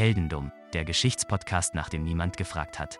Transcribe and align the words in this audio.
Heldendum, 0.00 0.50
der 0.72 0.86
Geschichtspodcast, 0.86 1.74
nach 1.74 1.90
dem 1.90 2.04
niemand 2.04 2.38
gefragt 2.38 2.78
hat. 2.78 2.98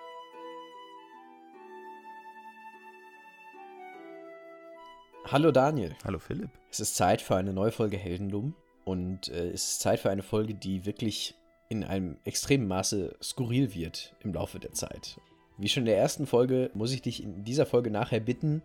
Hallo 5.24 5.50
Daniel. 5.50 5.96
Hallo 6.04 6.18
Philipp. 6.18 6.50
Es 6.70 6.78
ist 6.78 6.96
Zeit 6.96 7.22
für 7.22 7.36
eine 7.36 7.54
neue 7.54 7.72
Folge 7.72 7.96
Heldendum 7.96 8.54
und 8.84 9.28
äh, 9.28 9.48
es 9.48 9.64
ist 9.64 9.80
Zeit 9.80 10.00
für 10.00 10.10
eine 10.10 10.22
Folge, 10.22 10.52
die 10.52 10.84
wirklich 10.84 11.36
in 11.70 11.84
einem 11.84 12.18
extremen 12.24 12.68
Maße 12.68 13.16
skurril 13.22 13.74
wird 13.74 14.14
im 14.20 14.34
Laufe 14.34 14.58
der 14.58 14.72
Zeit. 14.72 15.18
Wie 15.56 15.70
schon 15.70 15.84
in 15.84 15.86
der 15.86 15.96
ersten 15.96 16.26
Folge 16.26 16.70
muss 16.74 16.92
ich 16.92 17.00
dich 17.00 17.22
in 17.22 17.44
dieser 17.44 17.64
Folge 17.64 17.90
nachher 17.90 18.20
bitten, 18.20 18.60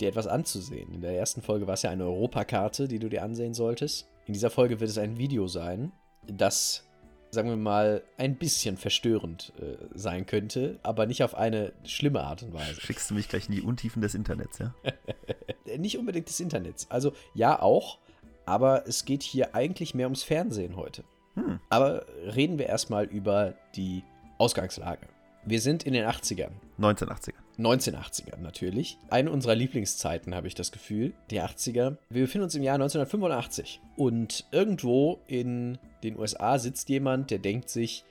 dir 0.00 0.08
etwas 0.08 0.26
anzusehen. 0.26 0.92
In 0.92 1.02
der 1.02 1.16
ersten 1.16 1.40
Folge 1.40 1.68
war 1.68 1.74
es 1.74 1.82
ja 1.82 1.90
eine 1.90 2.06
Europakarte, 2.06 2.88
die 2.88 2.98
du 2.98 3.08
dir 3.08 3.22
ansehen 3.22 3.54
solltest. 3.54 4.08
In 4.26 4.32
dieser 4.32 4.50
Folge 4.50 4.80
wird 4.80 4.90
es 4.90 4.98
ein 4.98 5.18
Video 5.18 5.46
sein, 5.46 5.92
das, 6.26 6.89
sagen 7.30 7.48
wir 7.48 7.56
mal, 7.56 8.02
ein 8.18 8.36
bisschen 8.36 8.76
verstörend 8.76 9.52
äh, 9.60 9.76
sein 9.94 10.26
könnte, 10.26 10.78
aber 10.82 11.06
nicht 11.06 11.22
auf 11.22 11.34
eine 11.34 11.72
schlimme 11.84 12.22
Art 12.22 12.42
und 12.42 12.52
Weise. 12.52 12.80
Schickst 12.80 13.10
du 13.10 13.14
mich 13.14 13.28
gleich 13.28 13.48
in 13.48 13.54
die 13.54 13.62
Untiefen 13.62 14.02
des 14.02 14.14
Internets, 14.14 14.58
ja? 14.58 14.74
nicht 15.78 15.98
unbedingt 15.98 16.28
des 16.28 16.40
Internets. 16.40 16.90
Also 16.90 17.12
ja 17.34 17.60
auch, 17.60 17.98
aber 18.46 18.86
es 18.86 19.04
geht 19.04 19.22
hier 19.22 19.54
eigentlich 19.54 19.94
mehr 19.94 20.06
ums 20.06 20.22
Fernsehen 20.22 20.76
heute. 20.76 21.04
Hm. 21.34 21.60
Aber 21.68 22.04
reden 22.34 22.58
wir 22.58 22.66
erstmal 22.66 23.04
über 23.04 23.54
die 23.76 24.02
Ausgangslage. 24.38 25.06
Wir 25.44 25.60
sind 25.60 25.84
in 25.84 25.94
den 25.94 26.04
80ern. 26.04 26.50
1980er. 26.78 27.32
1980er 27.58 28.38
natürlich. 28.38 28.98
Eine 29.08 29.30
unserer 29.30 29.54
Lieblingszeiten, 29.54 30.34
habe 30.34 30.48
ich 30.48 30.54
das 30.54 30.70
Gefühl. 30.70 31.14
Die 31.30 31.40
80er. 31.40 31.96
Wir 32.10 32.22
befinden 32.22 32.44
uns 32.44 32.54
im 32.54 32.62
Jahr 32.62 32.74
1985. 32.74 33.80
Und 33.96 34.44
irgendwo 34.52 35.20
in 35.26 35.78
den 36.02 36.18
USA 36.18 36.58
sitzt 36.58 36.88
jemand, 36.88 37.30
der 37.30 37.38
denkt 37.38 37.70
sich, 37.70 38.04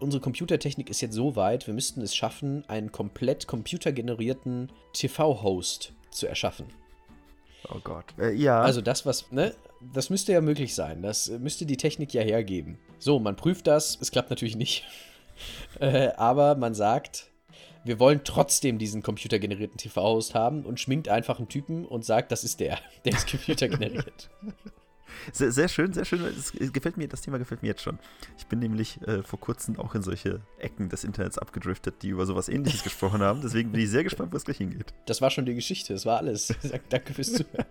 unsere 0.00 0.20
Computertechnik 0.20 0.90
ist 0.90 1.00
jetzt 1.00 1.14
so 1.14 1.36
weit, 1.36 1.66
wir 1.66 1.74
müssten 1.74 2.02
es 2.02 2.14
schaffen, 2.14 2.64
einen 2.68 2.92
komplett 2.92 3.46
computergenerierten 3.46 4.70
TV-Host 4.92 5.92
zu 6.10 6.26
erschaffen. 6.26 6.66
Oh 7.68 7.80
Gott. 7.82 8.06
Äh, 8.18 8.32
ja. 8.32 8.60
Also 8.60 8.80
das, 8.80 9.06
was, 9.06 9.30
ne? 9.30 9.54
Das 9.94 10.10
müsste 10.10 10.32
ja 10.32 10.40
möglich 10.40 10.74
sein. 10.74 11.02
Das 11.02 11.28
müsste 11.28 11.66
die 11.66 11.76
Technik 11.76 12.12
ja 12.12 12.22
hergeben. 12.22 12.78
So, 12.98 13.18
man 13.18 13.36
prüft 13.36 13.66
das. 13.66 13.98
Es 14.00 14.10
klappt 14.10 14.30
natürlich 14.30 14.56
nicht. 14.56 14.84
Äh, 15.80 16.08
aber 16.16 16.54
man 16.54 16.74
sagt, 16.74 17.30
wir 17.84 18.00
wollen 18.00 18.22
trotzdem 18.24 18.78
diesen 18.78 19.02
computergenerierten 19.02 19.78
TV-Host 19.78 20.34
haben 20.34 20.64
und 20.64 20.80
schminkt 20.80 21.08
einfach 21.08 21.38
einen 21.38 21.48
Typen 21.48 21.86
und 21.86 22.04
sagt, 22.04 22.32
das 22.32 22.42
ist 22.42 22.60
der. 22.60 22.78
Der 23.04 23.12
ist 23.12 23.30
computergeneriert. 23.30 24.28
Sehr, 25.32 25.50
sehr, 25.50 25.68
schön, 25.68 25.92
sehr 25.92 26.04
schön. 26.04 26.24
Es 26.24 26.52
gefällt 26.72 26.96
mir, 26.96 27.08
das 27.08 27.20
Thema 27.20 27.38
gefällt 27.38 27.62
mir 27.62 27.68
jetzt 27.68 27.82
schon. 27.82 27.98
Ich 28.38 28.46
bin 28.46 28.58
nämlich 28.58 29.00
äh, 29.02 29.22
vor 29.22 29.40
kurzem 29.40 29.78
auch 29.78 29.94
in 29.94 30.02
solche 30.02 30.40
Ecken 30.58 30.88
des 30.88 31.04
Internets 31.04 31.38
abgedriftet, 31.38 32.02
die 32.02 32.08
über 32.08 32.26
sowas 32.26 32.48
ähnliches 32.48 32.82
gesprochen 32.82 33.22
haben. 33.22 33.40
Deswegen 33.42 33.72
bin 33.72 33.80
ich 33.80 33.90
sehr 33.90 34.04
gespannt, 34.04 34.32
wo 34.32 34.36
es 34.36 34.44
gleich 34.44 34.58
hingeht. 34.58 34.94
Das 35.06 35.20
war 35.22 35.30
schon 35.30 35.46
die 35.46 35.54
Geschichte, 35.54 35.92
das 35.92 36.06
war 36.06 36.18
alles. 36.18 36.54
Danke 36.88 37.14
fürs 37.14 37.32
Zuhören. 37.32 37.66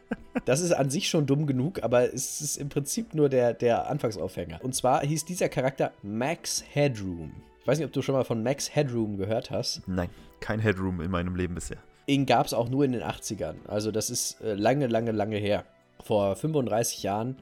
Das 0.45 0.61
ist 0.61 0.71
an 0.71 0.89
sich 0.89 1.07
schon 1.09 1.25
dumm 1.25 1.45
genug, 1.45 1.83
aber 1.83 2.13
es 2.13 2.41
ist 2.41 2.57
im 2.57 2.69
Prinzip 2.69 3.13
nur 3.13 3.29
der, 3.29 3.53
der 3.53 3.89
Anfangsaufhänger. 3.89 4.63
Und 4.63 4.75
zwar 4.75 5.01
hieß 5.01 5.25
dieser 5.25 5.49
Charakter 5.49 5.93
Max 6.03 6.63
Headroom. 6.71 7.31
Ich 7.65 7.67
weiß 7.67 7.79
nicht, 7.79 7.87
ob 7.87 7.93
du 7.93 8.03
schon 8.03 8.13
mal 8.13 8.23
von 8.23 8.43
Max 8.43 8.75
Headroom 8.75 9.17
gehört 9.17 9.49
hast. 9.49 9.81
Nein, 9.87 10.11
kein 10.39 10.59
Headroom 10.59 11.01
in 11.01 11.09
meinem 11.09 11.35
Leben 11.35 11.55
bisher. 11.55 11.79
Ihn 12.05 12.27
gab 12.27 12.45
es 12.45 12.53
auch 12.53 12.69
nur 12.69 12.85
in 12.85 12.91
den 12.91 13.01
80ern. 13.01 13.55
Also 13.67 13.89
das 13.91 14.11
ist 14.11 14.39
äh, 14.41 14.53
lange, 14.53 14.85
lange, 14.85 15.11
lange 15.11 15.37
her. 15.37 15.65
Vor 16.03 16.35
35 16.35 17.01
Jahren 17.01 17.37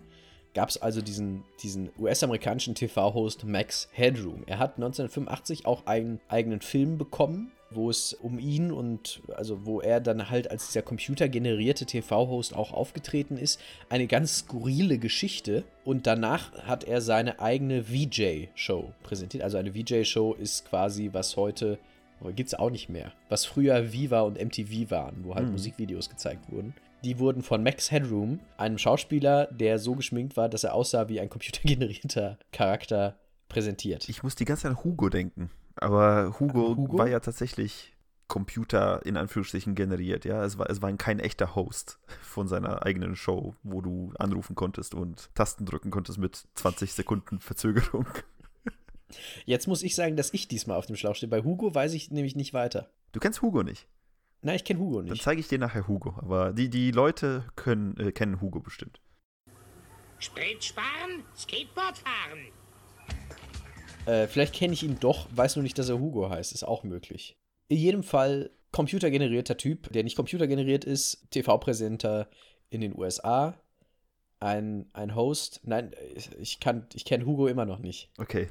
gab 0.53 0.69
es 0.69 0.81
also 0.81 1.01
diesen, 1.01 1.43
diesen 1.61 1.89
US-amerikanischen 1.99 2.73
TV-Host 2.73 3.43
Max 3.43 3.89
Headroom. 3.91 4.43
Er 4.45 4.59
hat 4.59 4.75
1985 4.77 5.65
auch 5.65 5.87
einen 5.87 6.21
eigenen 6.29 6.61
Film 6.61 6.97
bekommen, 6.97 7.51
wo 7.75 7.89
es 7.89 8.13
um 8.13 8.39
ihn 8.39 8.71
und 8.71 9.21
also 9.35 9.65
wo 9.65 9.81
er 9.81 9.99
dann 9.99 10.29
halt 10.29 10.49
als 10.51 10.67
dieser 10.67 10.81
computergenerierte 10.81 11.85
TV-Host 11.85 12.55
auch 12.55 12.73
aufgetreten 12.73 13.37
ist. 13.37 13.59
Eine 13.89 14.07
ganz 14.07 14.39
skurrile 14.39 14.97
Geschichte. 14.97 15.63
Und 15.85 16.07
danach 16.07 16.53
hat 16.65 16.85
er 16.85 17.01
seine 17.01 17.39
eigene 17.39 17.85
VJ-Show 17.85 18.93
präsentiert. 19.03 19.43
Also 19.43 19.57
eine 19.57 19.73
VJ-Show 19.73 20.33
ist 20.33 20.65
quasi, 20.65 21.09
was 21.11 21.35
heute 21.35 21.77
gibt 22.35 22.47
es 22.47 22.53
auch 22.53 22.69
nicht 22.69 22.89
mehr. 22.89 23.11
Was 23.27 23.45
früher 23.45 23.91
Viva 23.91 24.21
und 24.21 24.41
MTV 24.41 24.89
waren, 24.91 25.23
wo 25.23 25.35
halt 25.35 25.47
mhm. 25.47 25.53
Musikvideos 25.53 26.09
gezeigt 26.09 26.51
wurden 26.51 26.73
die 27.03 27.19
wurden 27.19 27.43
von 27.43 27.63
Max 27.63 27.91
Headroom, 27.91 28.39
einem 28.55 28.77
Schauspieler, 28.77 29.47
der 29.47 29.77
so 29.77 29.93
geschminkt 29.93 30.37
war, 30.37 30.47
dass 30.47 30.63
er 30.63 30.73
aussah 30.73 31.09
wie 31.09 31.19
ein 31.19 31.29
computergenerierter 31.29 32.37
Charakter, 32.53 33.17
präsentiert. 33.49 34.09
Ich 34.09 34.23
muss 34.23 34.35
die 34.35 34.45
ganze 34.45 34.63
Zeit 34.63 34.71
an 34.71 34.83
Hugo 34.83 35.09
denken. 35.09 35.51
Aber 35.83 36.39
Hugo, 36.39 36.75
Hugo? 36.75 36.97
war 36.97 37.07
ja 37.07 37.19
tatsächlich 37.19 37.93
Computer 38.27 39.05
in 39.05 39.17
Anführungsstrichen 39.17 39.75
generiert. 39.75 40.25
Ja, 40.25 40.43
es 40.43 40.57
war, 40.57 40.69
es 40.69 40.81
war 40.81 40.91
kein 40.93 41.19
echter 41.19 41.55
Host 41.55 41.99
von 42.21 42.47
seiner 42.47 42.85
eigenen 42.85 43.15
Show, 43.15 43.55
wo 43.63 43.81
du 43.81 44.13
anrufen 44.17 44.55
konntest 44.55 44.95
und 44.95 45.29
Tasten 45.35 45.65
drücken 45.65 45.91
konntest 45.91 46.17
mit 46.17 46.47
20 46.55 46.93
Sekunden 46.93 47.39
Verzögerung. 47.39 48.07
Jetzt 49.45 49.67
muss 49.67 49.83
ich 49.83 49.93
sagen, 49.95 50.15
dass 50.15 50.33
ich 50.33 50.47
diesmal 50.47 50.77
auf 50.77 50.87
dem 50.87 50.95
Schlauch 50.95 51.15
stehe. 51.15 51.29
Bei 51.29 51.43
Hugo 51.43 51.75
weiß 51.75 51.93
ich 51.93 52.09
nämlich 52.09 52.35
nicht 52.35 52.53
weiter. 52.53 52.89
Du 53.11 53.19
kennst 53.19 53.41
Hugo 53.41 53.61
nicht? 53.61 53.87
Nein, 54.41 54.55
ich 54.55 54.63
kenne 54.63 54.79
Hugo 54.79 55.01
nicht. 55.01 55.11
Dann 55.11 55.19
zeige 55.19 55.39
ich 55.39 55.47
dir 55.47 55.59
nachher 55.59 55.87
Hugo. 55.87 56.15
Aber 56.17 56.53
die, 56.53 56.69
die 56.69 56.91
Leute 56.91 57.45
können, 57.55 57.95
äh, 57.97 58.11
kennen 58.11 58.41
Hugo 58.41 58.59
bestimmt. 58.59 58.99
Sprit 60.17 60.63
sparen, 60.63 61.23
Skateboard 61.35 61.97
fahren. 61.99 62.47
Äh, 64.05 64.27
vielleicht 64.27 64.53
kenne 64.53 64.73
ich 64.73 64.83
ihn 64.83 64.99
doch, 64.99 65.27
weiß 65.31 65.55
nur 65.55 65.63
nicht, 65.63 65.77
dass 65.79 65.89
er 65.89 65.99
Hugo 65.99 66.29
heißt. 66.29 66.51
Ist 66.53 66.63
auch 66.63 66.83
möglich. 66.83 67.37
In 67.67 67.77
jedem 67.77 68.03
Fall 68.03 68.51
computergenerierter 68.71 69.57
Typ, 69.57 69.91
der 69.93 70.03
nicht 70.03 70.15
computergeneriert 70.15 70.83
ist, 70.83 71.27
TV-Präsenter 71.31 72.27
in 72.69 72.81
den 72.81 72.97
USA. 72.97 73.57
Ein, 74.39 74.89
ein 74.93 75.15
Host. 75.15 75.61
Nein, 75.63 75.91
ich, 76.15 76.29
ich 76.37 76.59
kenne 76.59 77.25
Hugo 77.25 77.47
immer 77.47 77.65
noch 77.65 77.79
nicht. 77.79 78.09
Okay. 78.17 78.49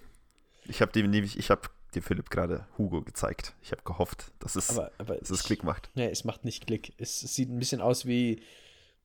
Ich 0.65 0.81
habe 0.81 0.93
dem 0.93 1.11
nämlich, 1.11 1.39
ich 1.39 1.51
habe 1.51 1.63
dir 1.95 2.03
Philipp 2.03 2.31
gerade 2.31 2.67
Hugo 2.79 3.03
gezeigt. 3.03 3.55
Ich 3.63 3.73
habe 3.73 3.83
gehofft, 3.83 4.33
dass 4.39 4.57
es, 4.57 4.71
aber, 4.71 4.93
aber 4.97 5.17
dass 5.17 5.31
es 5.31 5.43
Klick 5.43 5.65
macht. 5.65 5.91
Nee, 5.95 6.09
es 6.09 6.25
macht 6.25 6.45
nicht 6.45 6.67
Klick. 6.67 6.95
Es, 6.99 7.23
es, 7.23 7.35
sieht 7.35 7.51
ein 7.51 7.59
bisschen 7.59 7.81
aus 7.81 8.07
wie 8.07 8.41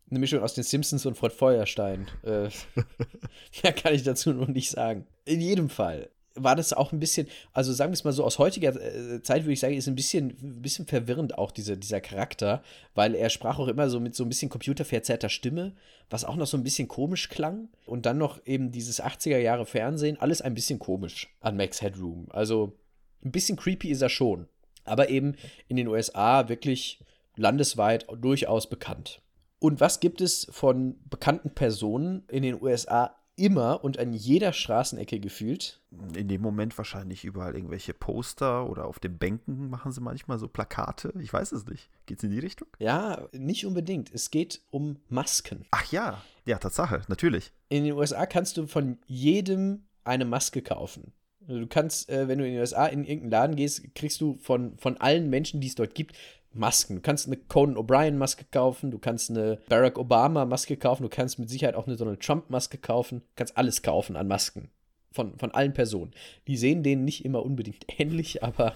eine 0.10 0.20
Mischung 0.20 0.42
aus 0.42 0.54
den 0.54 0.64
Simpsons 0.64 1.06
und 1.06 1.18
Fred 1.18 1.34
Feuerstein. 1.34 2.08
äh, 2.24 2.50
mehr 3.64 3.74
kann 3.74 3.94
ich 3.94 4.04
dazu 4.04 4.32
noch 4.32 4.48
nicht 4.48 4.70
sagen. 4.70 5.06
In 5.26 5.42
jedem 5.42 5.70
Fall 5.70 6.10
war 6.38 6.56
das 6.56 6.74
auch 6.74 6.92
ein 6.92 7.00
bisschen, 7.00 7.28
also 7.54 7.74
sagen 7.74 7.92
wir 7.92 7.96
es 7.96 8.04
mal 8.04 8.14
so, 8.14 8.24
aus 8.24 8.40
heutiger 8.40 8.76
äh, 8.76 9.22
Zeit 9.22 9.44
würde 9.44 9.54
ich 9.54 9.60
sagen, 9.60 9.76
ist 9.76 9.88
ein 9.88 9.96
bisschen, 9.96 10.30
ein 10.42 10.62
bisschen 10.62 10.86
verwirrend 10.86 11.38
auch 11.38 11.52
diese, 11.52 11.78
dieser 11.78 12.02
Charakter, 12.02 12.64
weil 12.96 13.16
er 13.16 13.30
sprach 13.30 13.60
auch 13.60 13.68
immer 13.68 13.90
so 13.90 14.00
mit 14.00 14.16
so 14.16 14.24
ein 14.24 14.30
bisschen 14.30 14.50
computerverzerrter 14.50 15.30
Stimme, 15.30 15.74
was 16.10 16.24
auch 16.24 16.36
noch 16.36 16.48
so 16.48 16.58
ein 16.58 16.64
bisschen 16.64 16.88
komisch 16.88 17.30
klang. 17.30 17.70
Und 17.86 18.06
dann 18.06 18.18
noch 18.18 18.40
eben 18.46 18.72
dieses 18.72 19.02
80er 19.02 19.38
Jahre 19.38 19.66
Fernsehen, 19.66 20.18
alles 20.20 20.42
ein 20.42 20.54
bisschen 20.54 20.80
komisch 20.80 21.30
an 21.42 21.58
Max 21.58 21.82
Headroom. 21.82 22.28
Also 22.30 22.78
ein 23.24 23.32
bisschen 23.32 23.58
creepy 23.58 23.90
ist 23.90 24.02
er 24.02 24.10
schon, 24.10 24.48
aber 24.86 25.10
eben 25.10 25.36
in 25.68 25.78
den 25.78 25.88
USA 25.88 26.50
wirklich 26.50 27.00
landesweit 27.36 28.06
durchaus 28.20 28.70
bekannt. 28.70 29.22
Und 29.60 29.80
was 29.80 30.00
gibt 30.00 30.22
es 30.22 30.48
von 30.52 30.98
bekannten 31.10 31.50
Personen 31.52 32.24
in 32.28 32.44
den 32.44 32.62
USA 32.62 33.17
immer 33.38 33.84
und 33.84 33.98
an 34.00 34.12
jeder 34.12 34.52
Straßenecke 34.52 35.20
gefühlt? 35.20 35.80
In 36.14 36.28
dem 36.28 36.42
Moment 36.42 36.78
wahrscheinlich 36.78 37.24
überall 37.24 37.56
irgendwelche 37.56 37.94
Poster 37.94 38.70
oder 38.70 38.86
auf 38.86 39.00
den 39.00 39.18
Bänken 39.18 39.70
machen 39.70 39.92
sie 39.92 40.02
manchmal 40.02 40.40
so 40.40 40.48
Plakate. 40.48 41.14
Ich 41.20 41.32
weiß 41.32 41.54
es 41.54 41.66
nicht. 41.68 41.90
Geht 42.06 42.18
es 42.18 42.24
in 42.24 42.32
die 42.32 42.40
Richtung? 42.40 42.68
Ja, 42.80 43.28
nicht 43.32 43.66
unbedingt. 43.66 44.14
Es 44.14 44.32
geht 44.32 44.62
um 44.72 44.98
Masken. 45.08 45.66
Ach 45.72 45.90
ja, 45.92 46.22
ja, 46.46 46.58
Tatsache, 46.58 47.04
natürlich. 47.08 47.54
In 47.70 47.86
den 47.86 47.94
USA 47.94 48.26
kannst 48.26 48.58
du 48.58 48.68
von 48.68 48.98
jedem 49.06 49.86
eine 50.04 50.26
Maske 50.26 50.62
kaufen. 50.62 51.14
Also 51.48 51.62
du 51.62 51.68
kannst, 51.68 52.10
äh, 52.10 52.28
wenn 52.28 52.40
du 52.40 52.46
in 52.46 52.54
den 52.54 52.60
USA 52.60 52.88
in 52.88 53.06
irgendeinen 53.06 53.32
Laden 53.32 53.56
gehst, 53.56 53.96
kriegst 53.96 54.20
du 54.20 54.38
von, 54.42 54.78
von 54.78 54.98
allen 54.98 55.30
Menschen, 55.30 55.62
die 55.62 55.68
es 55.68 55.76
dort 55.76 55.96
gibt, 55.96 56.16
Masken. 56.54 56.96
Du 56.96 57.02
kannst 57.02 57.28
eine 57.28 57.38
Conan 57.38 57.78
O'Brien-Maske 57.78 58.46
kaufen, 58.52 58.92
du 58.92 59.00
kannst 59.00 59.30
eine 59.30 59.60
Barack 59.70 59.98
Obama-Maske 59.98 60.78
kaufen, 60.78 61.04
du 61.04 61.10
kannst 61.10 61.40
mit 61.40 61.50
Sicherheit 61.50 61.76
auch 61.76 61.88
eine 61.88 61.96
Donald 61.96 62.22
Trump-Maske 62.22 62.78
kaufen. 62.78 63.20
Du 63.20 63.26
kannst 63.36 63.58
alles 63.58 63.82
kaufen 63.82 64.16
an 64.16 64.28
Masken. 64.28 64.70
Von, 65.12 65.38
von 65.40 65.52
allen 65.52 65.74
Personen. 65.74 66.12
Die 66.48 66.58
sehen 66.58 66.84
denen 66.84 67.06
nicht 67.06 67.26
immer 67.26 67.44
unbedingt 67.44 67.86
ähnlich, 68.00 68.44
aber. 68.44 68.76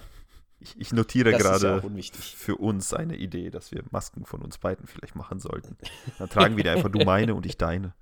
Ich, 0.60 0.76
ich 0.78 0.92
notiere 0.92 1.32
gerade 1.32 1.82
ja 1.82 2.02
für 2.12 2.56
uns 2.56 2.94
eine 2.94 3.16
Idee, 3.16 3.50
dass 3.50 3.72
wir 3.72 3.82
Masken 3.90 4.24
von 4.24 4.42
uns 4.42 4.58
beiden 4.58 4.86
vielleicht 4.86 5.16
machen 5.16 5.40
sollten. 5.40 5.76
Dann 6.18 6.28
tragen 6.28 6.56
wir 6.56 6.70
einfach 6.70 6.90
du 6.90 7.04
meine 7.04 7.34
und 7.34 7.46
ich 7.46 7.58
deine. 7.58 7.94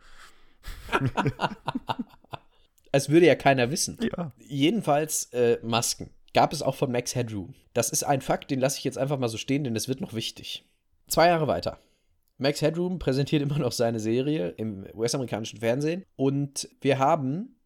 Es 2.93 3.09
würde 3.09 3.27
ja 3.27 3.35
keiner 3.35 3.71
wissen. 3.71 3.99
Ja. 4.03 4.33
Jedenfalls 4.39 5.33
äh, 5.33 5.59
Masken. 5.63 6.11
Gab 6.33 6.53
es 6.53 6.63
auch 6.63 6.75
von 6.75 6.93
Max 6.93 7.15
Headroom. 7.15 7.55
Das 7.75 7.91
ist 7.91 8.05
ein 8.05 8.21
Fakt, 8.21 8.51
den 8.51 8.61
lasse 8.61 8.79
ich 8.79 8.85
jetzt 8.85 8.99
einfach 8.99 9.19
mal 9.19 9.29
so 9.29 9.37
stehen, 9.37 9.65
denn 9.65 9.77
es 9.77 9.89
wird 9.89 10.01
noch 10.01 10.15
wichtig. 10.15 10.65
Zwei 11.09 11.29
Jahre 11.29 11.49
weiter. 11.49 11.79
Max 12.39 12.63
Headroom 12.63 12.99
präsentiert 12.99 13.43
immer 13.43 13.59
noch 13.59 13.73
seine 13.73 14.01
Serie 14.01 14.49
im 14.51 14.87
US-amerikanischen 14.95 15.61
Fernsehen. 15.61 16.05
Und 16.17 16.69
wir 16.81 16.99
haben 16.99 17.57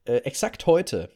Äh, 0.07 0.17
exakt 0.19 0.67
heute, 0.67 1.09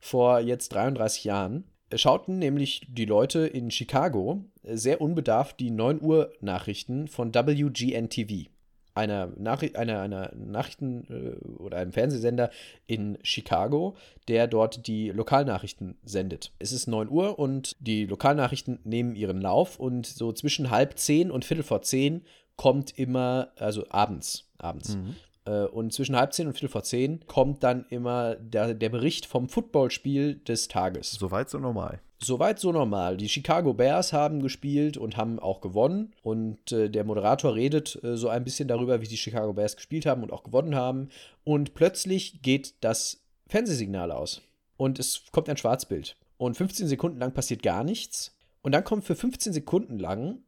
vor 0.00 0.40
jetzt 0.40 0.70
33 0.70 1.22
Jahren, 1.22 1.70
äh, 1.90 1.98
schauten 1.98 2.40
nämlich 2.40 2.84
die 2.88 3.04
Leute 3.04 3.46
in 3.46 3.70
Chicago 3.70 4.44
äh, 4.64 4.76
sehr 4.76 5.00
unbedarft 5.00 5.60
die 5.60 5.70
9 5.70 6.02
Uhr 6.02 6.32
Nachrichten 6.40 7.06
von 7.06 7.32
WGN-TV 7.32 8.50
einer, 8.94 9.32
Nachri 9.36 9.74
einer, 9.74 10.00
einer 10.00 10.32
Nachrichten- 10.34 11.06
äh, 11.10 11.62
oder 11.62 11.78
einem 11.78 11.92
Fernsehsender 11.92 12.50
in 12.86 13.18
Chicago, 13.22 13.96
der 14.28 14.46
dort 14.46 14.86
die 14.86 15.10
Lokalnachrichten 15.10 15.98
sendet. 16.04 16.52
Es 16.58 16.72
ist 16.72 16.86
9 16.86 17.08
Uhr 17.08 17.38
und 17.38 17.76
die 17.80 18.06
Lokalnachrichten 18.06 18.78
nehmen 18.84 19.16
ihren 19.16 19.40
Lauf 19.40 19.78
und 19.78 20.06
so 20.06 20.32
zwischen 20.32 20.70
halb 20.70 20.98
zehn 20.98 21.30
und 21.30 21.44
viertel 21.44 21.64
vor 21.64 21.82
zehn 21.82 22.22
kommt 22.56 22.96
immer, 22.98 23.52
also 23.58 23.84
abends, 23.90 24.48
abends. 24.58 24.96
Mhm. 24.96 25.16
Äh, 25.44 25.64
und 25.64 25.92
zwischen 25.92 26.16
halb 26.16 26.32
zehn 26.32 26.46
und 26.46 26.52
viertel 26.54 26.68
vor 26.68 26.84
zehn 26.84 27.26
kommt 27.26 27.62
dann 27.62 27.84
immer 27.90 28.36
der, 28.36 28.74
der 28.74 28.88
Bericht 28.88 29.26
vom 29.26 29.48
Footballspiel 29.48 30.36
des 30.36 30.68
Tages. 30.68 31.10
Soweit 31.12 31.50
so 31.50 31.58
normal. 31.58 32.00
Soweit 32.24 32.58
so 32.58 32.72
normal. 32.72 33.18
Die 33.18 33.28
Chicago 33.28 33.74
Bears 33.74 34.14
haben 34.14 34.40
gespielt 34.40 34.96
und 34.96 35.18
haben 35.18 35.38
auch 35.38 35.60
gewonnen. 35.60 36.14
Und 36.22 36.72
äh, 36.72 36.88
der 36.88 37.04
Moderator 37.04 37.54
redet 37.54 38.02
äh, 38.02 38.16
so 38.16 38.28
ein 38.28 38.44
bisschen 38.44 38.66
darüber, 38.66 39.02
wie 39.02 39.06
die 39.06 39.18
Chicago 39.18 39.52
Bears 39.52 39.76
gespielt 39.76 40.06
haben 40.06 40.22
und 40.22 40.32
auch 40.32 40.42
gewonnen 40.42 40.74
haben. 40.74 41.10
Und 41.44 41.74
plötzlich 41.74 42.40
geht 42.40 42.76
das 42.80 43.22
Fernsehsignal 43.46 44.10
aus. 44.10 44.40
Und 44.78 44.98
es 44.98 45.24
kommt 45.32 45.50
ein 45.50 45.58
Schwarzbild. 45.58 46.16
Und 46.38 46.56
15 46.56 46.88
Sekunden 46.88 47.18
lang 47.18 47.34
passiert 47.34 47.62
gar 47.62 47.84
nichts. 47.84 48.34
Und 48.62 48.72
dann 48.72 48.84
kommt 48.84 49.04
für 49.04 49.14
15 49.14 49.52
Sekunden 49.52 49.98
lang 49.98 50.38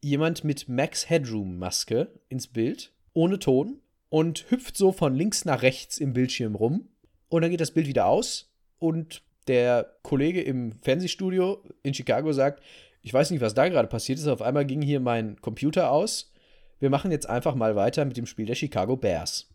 jemand 0.00 0.44
mit 0.44 0.68
Max 0.68 1.10
Headroom-Maske 1.10 2.08
ins 2.28 2.46
Bild, 2.46 2.92
ohne 3.12 3.40
Ton, 3.40 3.80
und 4.08 4.50
hüpft 4.50 4.76
so 4.76 4.92
von 4.92 5.16
links 5.16 5.44
nach 5.44 5.62
rechts 5.62 5.98
im 5.98 6.12
Bildschirm 6.12 6.54
rum. 6.54 6.88
Und 7.28 7.42
dann 7.42 7.50
geht 7.50 7.60
das 7.60 7.72
Bild 7.72 7.88
wieder 7.88 8.06
aus 8.06 8.52
und 8.78 9.22
der 9.46 9.96
Kollege 10.02 10.42
im 10.42 10.72
Fernsehstudio 10.82 11.62
in 11.82 11.94
Chicago 11.94 12.32
sagt, 12.32 12.62
ich 13.02 13.12
weiß 13.12 13.30
nicht, 13.30 13.40
was 13.40 13.54
da 13.54 13.68
gerade 13.68 13.88
passiert 13.88 14.18
ist, 14.18 14.26
auf 14.26 14.42
einmal 14.42 14.64
ging 14.64 14.80
hier 14.80 15.00
mein 15.00 15.40
Computer 15.40 15.90
aus. 15.90 16.32
Wir 16.80 16.90
machen 16.90 17.10
jetzt 17.10 17.28
einfach 17.28 17.54
mal 17.54 17.76
weiter 17.76 18.04
mit 18.04 18.16
dem 18.16 18.26
Spiel 18.26 18.46
der 18.46 18.54
Chicago 18.54 18.96
Bears. 18.96 19.48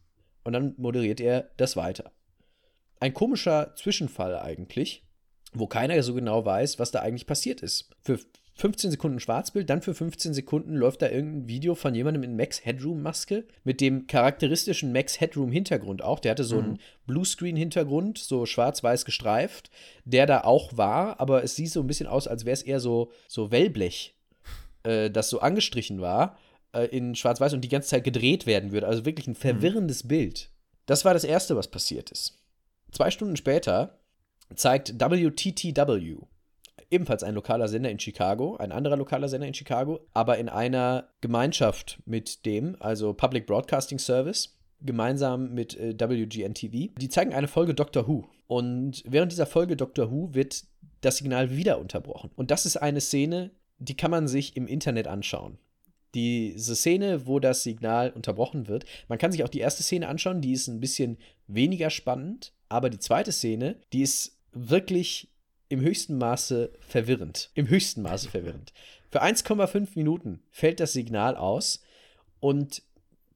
Und 0.43 0.53
dann 0.53 0.75
moderiert 0.77 1.19
er 1.19 1.49
das 1.57 1.75
weiter. 1.75 2.11
Ein 2.99 3.13
komischer 3.13 3.73
Zwischenfall 3.75 4.37
eigentlich, 4.37 5.03
wo 5.53 5.67
keiner 5.67 6.01
so 6.03 6.13
genau 6.13 6.45
weiß, 6.45 6.79
was 6.79 6.91
da 6.91 6.99
eigentlich 6.99 7.27
passiert 7.27 7.61
ist. 7.61 7.89
Für 8.01 8.19
15 8.59 8.91
Sekunden 8.91 9.21
Schwarzbild, 9.21 9.69
dann 9.69 9.81
für 9.81 9.93
15 9.93 10.33
Sekunden 10.33 10.75
läuft 10.75 11.01
da 11.01 11.09
irgendein 11.09 11.47
Video 11.47 11.75
von 11.75 11.95
jemandem 11.95 12.23
in 12.23 12.35
Max 12.35 12.65
Headroom-Maske 12.65 13.45
mit 13.63 13.79
dem 13.79 14.05
charakteristischen 14.05 14.91
Max 14.91 15.21
Headroom-Hintergrund 15.21 16.03
auch. 16.03 16.19
Der 16.19 16.31
hatte 16.31 16.43
so 16.43 16.57
mhm. 16.57 16.63
einen 16.63 16.79
Bluescreen-Hintergrund, 17.07 18.17
so 18.17 18.45
schwarz-weiß 18.45 19.05
gestreift, 19.05 19.71
der 20.03 20.25
da 20.25 20.41
auch 20.41 20.75
war, 20.75 21.21
aber 21.21 21.41
es 21.41 21.55
sieht 21.55 21.71
so 21.71 21.79
ein 21.79 21.87
bisschen 21.87 22.07
aus, 22.07 22.27
als 22.27 22.43
wäre 22.43 22.53
es 22.53 22.61
eher 22.61 22.81
so, 22.81 23.13
so 23.29 23.49
Wellblech, 23.49 24.13
äh, 24.83 25.09
das 25.09 25.29
so 25.29 25.39
angestrichen 25.39 26.01
war 26.01 26.37
äh, 26.73 26.85
in 26.87 27.15
schwarz-weiß 27.15 27.53
und 27.53 27.61
die 27.61 27.69
ganze 27.69 27.87
Zeit 27.87 28.03
gedreht 28.03 28.45
werden 28.45 28.73
würde. 28.73 28.87
Also 28.87 29.05
wirklich 29.05 29.27
ein 29.27 29.31
mhm. 29.31 29.35
verwirrendes 29.35 30.03
mhm. 30.03 30.09
Bild. 30.09 30.49
Das 30.85 31.05
war 31.05 31.13
das 31.13 31.23
Erste, 31.23 31.55
was 31.55 31.69
passiert 31.69 32.11
ist. 32.11 32.37
Zwei 32.91 33.09
Stunden 33.09 33.37
später 33.37 33.99
zeigt 34.53 34.99
WTTW, 34.99 36.17
ebenfalls 36.91 37.23
ein 37.23 37.35
lokaler 37.35 37.67
Sender 37.67 37.89
in 37.89 37.99
Chicago, 37.99 38.55
ein 38.57 38.71
anderer 38.71 38.97
lokaler 38.97 39.29
Sender 39.29 39.47
in 39.47 39.53
Chicago, 39.53 39.99
aber 40.13 40.37
in 40.37 40.49
einer 40.49 41.09
Gemeinschaft 41.21 42.01
mit 42.05 42.45
dem, 42.45 42.75
also 42.79 43.13
Public 43.13 43.45
Broadcasting 43.45 43.99
Service, 43.99 44.57
gemeinsam 44.81 45.53
mit 45.53 45.77
äh, 45.77 45.93
WGN-TV. 45.99 46.93
Die 46.97 47.09
zeigen 47.09 47.33
eine 47.33 47.47
Folge 47.47 47.73
Doctor 47.73 48.07
Who. 48.07 48.25
Und 48.47 49.03
während 49.05 49.31
dieser 49.31 49.45
Folge 49.45 49.75
Doctor 49.75 50.11
Who 50.11 50.33
wird 50.33 50.63
das 51.01 51.17
Signal 51.17 51.55
wieder 51.55 51.79
unterbrochen. 51.79 52.31
Und 52.35 52.51
das 52.51 52.65
ist 52.65 52.77
eine 52.77 53.01
Szene, 53.01 53.51
die 53.77 53.95
kann 53.95 54.11
man 54.11 54.27
sich 54.27 54.55
im 54.57 54.67
Internet 54.67 55.07
anschauen. 55.07 55.57
Diese 56.13 56.75
Szene, 56.75 57.27
wo 57.27 57.39
das 57.39 57.63
Signal 57.63 58.11
unterbrochen 58.11 58.67
wird, 58.67 58.85
man 59.07 59.19
kann 59.19 59.31
sich 59.31 59.43
auch 59.43 59.49
die 59.49 59.59
erste 59.59 59.83
Szene 59.83 60.07
anschauen, 60.07 60.41
die 60.41 60.53
ist 60.53 60.67
ein 60.67 60.79
bisschen 60.79 61.17
weniger 61.47 61.89
spannend, 61.89 62.53
aber 62.67 62.89
die 62.89 62.99
zweite 62.99 63.31
Szene, 63.31 63.75
die 63.93 64.01
ist 64.01 64.39
wirklich 64.51 65.28
im 65.69 65.81
höchsten 65.81 66.17
Maße 66.17 66.71
verwirrend. 66.79 67.51
Im 67.53 67.69
höchsten 67.69 68.01
Maße 68.01 68.29
verwirrend. 68.29 68.73
Für 69.09 69.23
1,5 69.23 69.89
Minuten 69.95 70.41
fällt 70.51 70.79
das 70.79 70.93
Signal 70.93 71.35
aus 71.35 71.81
und 72.39 72.83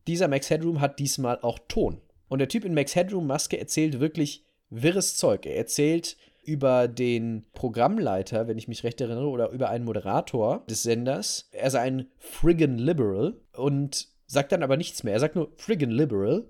dieser 0.07 0.27
Max 0.27 0.49
Headroom 0.49 0.81
hat 0.81 0.99
diesmal 0.99 1.39
auch 1.41 1.59
Ton. 1.67 2.01
Und 2.27 2.39
der 2.39 2.49
Typ 2.49 2.65
in 2.65 2.73
Max 2.73 2.95
Headroom 2.95 3.27
Maske 3.27 3.59
erzählt 3.59 3.99
wirklich 3.99 4.45
wirres 4.69 5.15
Zeug. 5.15 5.45
Er 5.45 5.55
erzählt 5.55 6.17
über 6.43 6.87
den 6.87 7.45
Programmleiter, 7.53 8.47
wenn 8.47 8.57
ich 8.57 8.67
mich 8.67 8.83
recht 8.83 8.99
erinnere, 8.99 9.27
oder 9.27 9.49
über 9.49 9.69
einen 9.69 9.85
Moderator 9.85 10.65
des 10.69 10.83
Senders. 10.83 11.47
Er 11.51 11.71
sei 11.71 11.81
ein 11.81 12.07
friggin' 12.17 12.77
Liberal 12.77 13.35
und 13.55 14.09
sagt 14.25 14.51
dann 14.51 14.63
aber 14.63 14.75
nichts 14.75 15.03
mehr. 15.03 15.13
Er 15.13 15.19
sagt 15.19 15.35
nur 15.35 15.51
friggin' 15.55 15.91
Liberal 15.91 16.45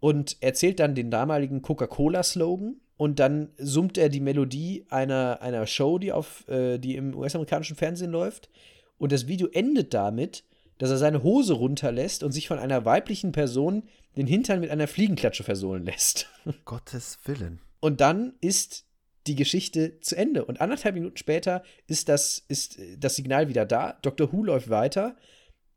und 0.00 0.36
erzählt 0.40 0.80
dann 0.80 0.94
den 0.94 1.10
damaligen 1.10 1.62
Coca-Cola-Slogan 1.62 2.80
und 2.98 3.20
dann 3.20 3.52
summt 3.56 3.96
er 3.96 4.10
die 4.10 4.20
Melodie 4.20 4.84
einer, 4.90 5.40
einer 5.40 5.66
Show, 5.66 5.98
die, 5.98 6.12
auf, 6.12 6.46
äh, 6.48 6.78
die 6.78 6.96
im 6.96 7.14
US-amerikanischen 7.14 7.76
Fernsehen 7.76 8.10
läuft. 8.10 8.50
Und 8.98 9.12
das 9.12 9.28
Video 9.28 9.46
endet 9.46 9.94
damit, 9.94 10.44
dass 10.78 10.90
er 10.90 10.98
seine 10.98 11.22
Hose 11.22 11.54
runterlässt 11.54 12.24
und 12.24 12.32
sich 12.32 12.48
von 12.48 12.58
einer 12.58 12.84
weiblichen 12.84 13.30
Person 13.30 13.84
den 14.16 14.26
Hintern 14.26 14.58
mit 14.58 14.70
einer 14.70 14.88
Fliegenklatsche 14.88 15.44
versohlen 15.44 15.84
lässt. 15.84 16.28
Gottes 16.64 17.20
Willen. 17.24 17.60
Und 17.78 18.00
dann 18.00 18.34
ist 18.40 18.84
die 19.28 19.36
Geschichte 19.36 20.00
zu 20.00 20.16
Ende. 20.16 20.44
Und 20.44 20.60
anderthalb 20.60 20.96
Minuten 20.96 21.18
später 21.18 21.62
ist 21.86 22.08
das, 22.08 22.44
ist 22.48 22.80
das 22.98 23.14
Signal 23.14 23.48
wieder 23.48 23.64
da. 23.64 23.96
Dr. 24.02 24.32
Who 24.32 24.42
läuft 24.42 24.70
weiter. 24.70 25.16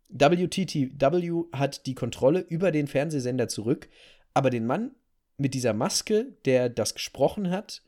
WTTW 0.09 1.43
hat 1.53 1.85
die 1.85 1.95
Kontrolle 1.95 2.39
über 2.39 2.71
den 2.71 2.87
Fernsehsender 2.87 3.47
zurück. 3.47 3.89
Aber 4.33 4.49
den 4.49 4.65
Mann 4.65 4.91
mit 5.41 5.53
dieser 5.53 5.73
Maske, 5.73 6.27
der 6.45 6.69
das 6.69 6.93
gesprochen 6.93 7.49
hat, 7.49 7.81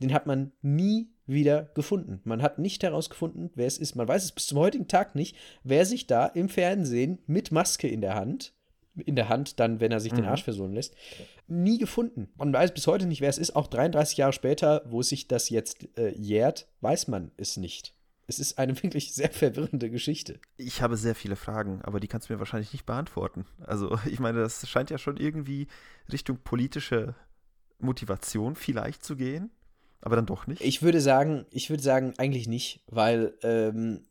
den 0.00 0.12
hat 0.12 0.26
man 0.26 0.52
nie 0.62 1.08
wieder 1.26 1.64
gefunden. 1.74 2.20
Man 2.24 2.42
hat 2.42 2.58
nicht 2.58 2.82
herausgefunden, 2.82 3.50
wer 3.54 3.66
es 3.66 3.78
ist. 3.78 3.96
Man 3.96 4.06
weiß 4.06 4.24
es 4.24 4.32
bis 4.32 4.46
zum 4.46 4.58
heutigen 4.58 4.86
Tag 4.86 5.14
nicht, 5.14 5.36
wer 5.64 5.84
sich 5.84 6.06
da 6.06 6.26
im 6.26 6.48
Fernsehen 6.48 7.18
mit 7.26 7.50
Maske 7.50 7.88
in 7.88 8.00
der 8.00 8.14
Hand, 8.14 8.52
in 8.94 9.16
der 9.16 9.28
Hand 9.28 9.58
dann, 9.58 9.80
wenn 9.80 9.90
er 9.90 10.00
sich 10.00 10.12
mhm. 10.12 10.16
den 10.16 10.24
Arsch 10.26 10.44
versohlen 10.44 10.74
lässt, 10.74 10.94
nie 11.48 11.78
gefunden. 11.78 12.28
Man 12.36 12.52
weiß 12.52 12.72
bis 12.72 12.86
heute 12.86 13.06
nicht, 13.06 13.20
wer 13.20 13.28
es 13.28 13.38
ist. 13.38 13.56
Auch 13.56 13.66
33 13.66 14.18
Jahre 14.18 14.32
später, 14.32 14.82
wo 14.86 15.02
sich 15.02 15.26
das 15.26 15.50
jetzt 15.50 15.88
äh, 15.98 16.10
jährt, 16.16 16.68
weiß 16.80 17.08
man 17.08 17.32
es 17.36 17.56
nicht. 17.56 17.95
Es 18.26 18.38
ist 18.38 18.58
eine 18.58 18.74
wirklich 18.82 19.14
sehr 19.14 19.30
verwirrende 19.30 19.90
Geschichte. 19.90 20.40
Ich 20.56 20.82
habe 20.82 20.96
sehr 20.96 21.14
viele 21.14 21.36
Fragen, 21.36 21.80
aber 21.82 22.00
die 22.00 22.08
kannst 22.08 22.28
du 22.28 22.32
mir 22.32 22.38
wahrscheinlich 22.38 22.72
nicht 22.72 22.86
beantworten. 22.86 23.46
Also, 23.64 23.98
ich 24.06 24.20
meine, 24.20 24.40
das 24.40 24.68
scheint 24.68 24.90
ja 24.90 24.98
schon 24.98 25.16
irgendwie 25.16 25.68
Richtung 26.10 26.38
politische 26.38 27.14
Motivation 27.78 28.54
vielleicht 28.54 29.04
zu 29.04 29.16
gehen 29.16 29.50
aber 30.06 30.14
dann 30.14 30.26
doch 30.26 30.46
nicht? 30.46 30.62
Ich 30.62 30.82
würde 30.82 31.00
sagen, 31.00 31.46
ich 31.50 31.68
würde 31.68 31.82
sagen, 31.82 32.14
eigentlich 32.16 32.46
nicht, 32.46 32.80
weil 32.86 33.34
ähm, 33.42 34.02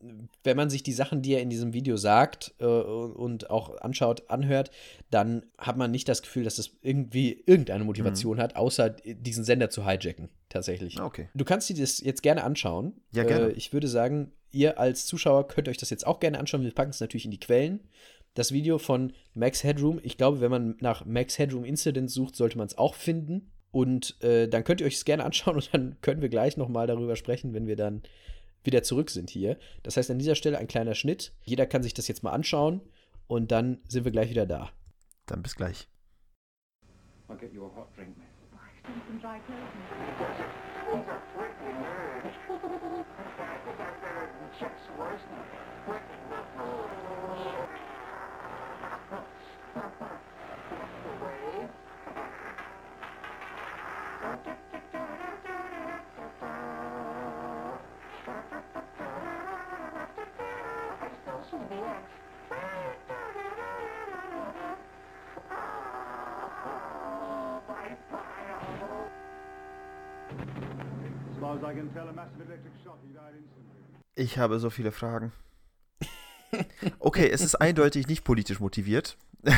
wenn 0.44 0.54
man 0.54 0.68
sich 0.68 0.82
die 0.82 0.92
Sachen, 0.92 1.22
die 1.22 1.32
er 1.32 1.40
in 1.40 1.48
diesem 1.48 1.72
Video 1.72 1.96
sagt 1.96 2.52
äh, 2.58 2.66
und 2.66 3.48
auch 3.48 3.80
anschaut, 3.80 4.28
anhört, 4.28 4.70
dann 5.10 5.46
hat 5.56 5.78
man 5.78 5.90
nicht 5.90 6.06
das 6.06 6.20
Gefühl, 6.20 6.44
dass 6.44 6.56
das 6.56 6.72
irgendwie 6.82 7.42
irgendeine 7.46 7.84
Motivation 7.84 8.36
mhm. 8.36 8.42
hat, 8.42 8.56
außer 8.56 8.90
diesen 8.90 9.42
Sender 9.42 9.70
zu 9.70 9.88
hijacken, 9.88 10.28
tatsächlich. 10.50 11.00
Okay. 11.00 11.30
Du 11.32 11.46
kannst 11.46 11.70
dir 11.70 11.76
das 11.76 11.98
jetzt 12.00 12.22
gerne 12.22 12.44
anschauen. 12.44 12.92
Ja, 13.12 13.24
gerne. 13.24 13.46
Äh, 13.46 13.52
ich 13.52 13.72
würde 13.72 13.88
sagen, 13.88 14.32
ihr 14.50 14.78
als 14.78 15.06
Zuschauer 15.06 15.48
könnt 15.48 15.66
euch 15.66 15.78
das 15.78 15.88
jetzt 15.88 16.06
auch 16.06 16.20
gerne 16.20 16.38
anschauen. 16.38 16.62
Wir 16.62 16.74
packen 16.74 16.90
es 16.90 17.00
natürlich 17.00 17.24
in 17.24 17.30
die 17.30 17.40
Quellen. 17.40 17.80
Das 18.34 18.52
Video 18.52 18.76
von 18.76 19.14
Max 19.32 19.64
Headroom, 19.64 19.98
ich 20.02 20.18
glaube, 20.18 20.42
wenn 20.42 20.50
man 20.50 20.76
nach 20.80 21.06
Max 21.06 21.38
Headroom 21.38 21.64
Incident 21.64 22.10
sucht, 22.10 22.36
sollte 22.36 22.58
man 22.58 22.66
es 22.66 22.76
auch 22.76 22.94
finden. 22.94 23.50
Und 23.76 24.16
äh, 24.24 24.48
dann 24.48 24.64
könnt 24.64 24.80
ihr 24.80 24.86
euch 24.86 24.94
es 24.94 25.04
gerne 25.04 25.22
anschauen 25.26 25.54
und 25.56 25.74
dann 25.74 26.00
können 26.00 26.22
wir 26.22 26.30
gleich 26.30 26.56
nochmal 26.56 26.86
darüber 26.86 27.14
sprechen, 27.14 27.52
wenn 27.52 27.66
wir 27.66 27.76
dann 27.76 28.02
wieder 28.64 28.82
zurück 28.82 29.10
sind 29.10 29.28
hier. 29.28 29.58
Das 29.82 29.98
heißt, 29.98 30.10
an 30.10 30.18
dieser 30.18 30.34
Stelle 30.34 30.56
ein 30.56 30.66
kleiner 30.66 30.94
Schnitt. 30.94 31.34
Jeder 31.42 31.66
kann 31.66 31.82
sich 31.82 31.92
das 31.92 32.08
jetzt 32.08 32.22
mal 32.22 32.30
anschauen 32.30 32.80
und 33.26 33.52
dann 33.52 33.82
sind 33.86 34.06
wir 34.06 34.12
gleich 34.12 34.30
wieder 34.30 34.46
da. 34.46 34.70
Dann 35.26 35.42
bis 35.42 35.56
gleich. 35.56 35.88
I'll 37.28 37.36
get 37.36 37.52
you 37.52 37.66
a 37.66 37.76
hot 37.76 37.94
drink, 37.94 38.16
man. 38.16 38.26
Some 45.86 46.06
Ich 74.14 74.38
habe 74.38 74.58
so 74.58 74.70
viele 74.70 74.92
Fragen. 74.92 75.32
Okay, 76.98 77.28
es 77.28 77.42
ist 77.42 77.56
eindeutig 77.56 78.06
nicht 78.06 78.24
politisch 78.24 78.60
motiviert. 78.60 79.16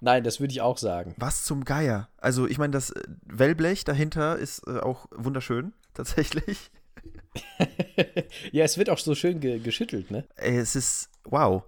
Nein, 0.00 0.24
das 0.24 0.40
würde 0.40 0.52
ich 0.52 0.62
auch 0.62 0.78
sagen. 0.78 1.14
Was 1.18 1.44
zum 1.44 1.64
Geier? 1.64 2.08
Also, 2.16 2.46
ich 2.46 2.58
meine, 2.58 2.70
das 2.70 2.90
äh, 2.90 3.02
Wellblech 3.26 3.84
dahinter 3.84 4.38
ist 4.38 4.66
äh, 4.66 4.78
auch 4.78 5.06
wunderschön, 5.10 5.74
tatsächlich. 5.94 6.70
ja, 8.52 8.64
es 8.64 8.78
wird 8.78 8.90
auch 8.90 8.98
so 8.98 9.14
schön 9.14 9.40
ge 9.40 9.58
geschüttelt, 9.58 10.10
ne? 10.10 10.26
Ey, 10.36 10.56
es 10.56 10.74
ist, 10.74 11.10
wow. 11.24 11.62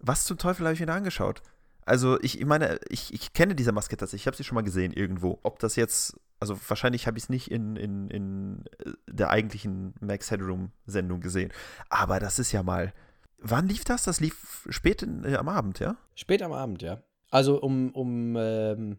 Was 0.00 0.24
zum 0.24 0.36
Teufel 0.36 0.66
habe 0.66 0.74
ich 0.74 0.80
mir 0.80 0.86
da 0.86 0.96
angeschaut? 0.96 1.42
Also, 1.86 2.20
ich, 2.20 2.40
ich 2.40 2.46
meine, 2.46 2.80
ich, 2.88 3.14
ich 3.14 3.32
kenne 3.32 3.54
diese 3.54 3.72
Maske 3.72 3.96
tatsächlich. 3.96 4.22
Ich 4.22 4.26
habe 4.26 4.36
sie 4.36 4.44
schon 4.44 4.56
mal 4.56 4.64
gesehen 4.64 4.92
irgendwo. 4.92 5.38
Ob 5.42 5.58
das 5.60 5.76
jetzt, 5.76 6.18
also 6.44 6.58
wahrscheinlich 6.68 7.06
habe 7.06 7.16
ich 7.16 7.24
es 7.24 7.30
nicht 7.30 7.50
in, 7.50 7.76
in, 7.76 8.10
in 8.10 8.64
äh, 8.78 8.90
der 9.08 9.30
eigentlichen 9.30 9.94
Max 10.00 10.30
Headroom-Sendung 10.30 11.20
gesehen. 11.20 11.52
Aber 11.88 12.20
das 12.20 12.38
ist 12.38 12.52
ja 12.52 12.62
mal. 12.62 12.92
Wann 13.38 13.66
lief 13.66 13.84
das? 13.84 14.04
Das 14.04 14.20
lief 14.20 14.66
spät 14.68 15.02
in, 15.02 15.24
äh, 15.24 15.36
am 15.36 15.48
Abend, 15.48 15.80
ja? 15.80 15.96
Spät 16.14 16.42
am 16.42 16.52
Abend, 16.52 16.82
ja. 16.82 17.02
Also 17.30 17.60
um, 17.60 17.90
um 17.92 18.36
ähm, 18.36 18.98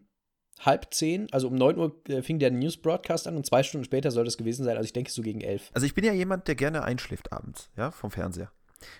halb 0.60 0.92
zehn, 0.92 1.28
also 1.32 1.48
um 1.48 1.54
9 1.54 1.78
Uhr 1.78 2.02
äh, 2.08 2.22
fing 2.22 2.40
der 2.40 2.50
News-Broadcast 2.50 3.28
an 3.28 3.36
und 3.36 3.46
zwei 3.46 3.62
Stunden 3.62 3.84
später 3.84 4.10
soll 4.10 4.24
das 4.24 4.36
gewesen 4.36 4.64
sein. 4.64 4.76
Also 4.76 4.86
ich 4.86 4.92
denke 4.92 5.10
so 5.12 5.22
gegen 5.22 5.40
elf. 5.40 5.70
Also 5.72 5.86
ich 5.86 5.94
bin 5.94 6.04
ja 6.04 6.12
jemand, 6.12 6.48
der 6.48 6.56
gerne 6.56 6.82
einschläft 6.82 7.32
abends, 7.32 7.70
ja, 7.76 7.92
vom 7.92 8.10
Fernseher. 8.10 8.50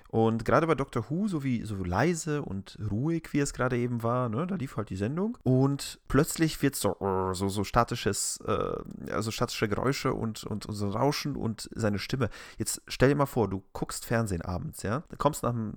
Und 0.09 0.45
gerade 0.45 0.66
bei 0.66 0.75
Dr. 0.75 1.11
Who, 1.11 1.28
so 1.28 1.45
wie 1.45 1.62
so 1.64 1.76
leise 1.76 2.42
und 2.42 2.78
ruhig, 2.90 3.33
wie 3.33 3.40
es 3.40 3.52
gerade 3.52 3.76
eben 3.76 4.02
war, 4.02 4.28
ne, 4.28 4.47
da 4.47 4.54
lief 4.54 4.76
halt 4.76 4.90
die 4.90 4.97
Sendung. 4.97 5.37
Und 5.42 6.00
plötzlich 6.09 6.62
wird 6.62 6.76
so, 6.76 6.97
so, 7.33 7.49
so 7.49 7.64
statisches, 7.64 8.40
äh, 8.47 9.12
also 9.12 9.30
statische 9.30 9.68
Geräusche 9.68 10.14
und, 10.14 10.45
und, 10.45 10.66
und 10.66 10.75
so 10.75 10.88
Rauschen 10.88 11.37
und 11.37 11.68
seine 11.75 11.99
Stimme. 11.99 12.30
Jetzt 12.59 12.83
stell 12.88 13.11
dir 13.11 13.16
mal 13.16 13.26
vor, 13.26 13.49
du 13.49 13.62
guckst 13.73 14.06
Fernsehen 14.06 14.42
abends, 14.42 14.83
ja, 14.83 15.04
du 15.09 15.16
kommst 15.16 15.42
nach 15.42 15.50
einem 15.50 15.75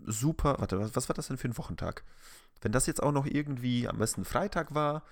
super, 0.00 0.56
warte, 0.58 0.78
was, 0.78 0.94
was 0.94 1.08
war 1.08 1.14
das 1.14 1.28
denn 1.28 1.38
für 1.38 1.48
ein 1.48 1.58
Wochentag? 1.58 2.04
Wenn 2.60 2.72
das 2.72 2.86
jetzt 2.86 3.02
auch 3.02 3.12
noch 3.12 3.26
irgendwie 3.26 3.88
am 3.88 3.98
besten 3.98 4.24
Freitag 4.24 4.74
war, 4.74 5.02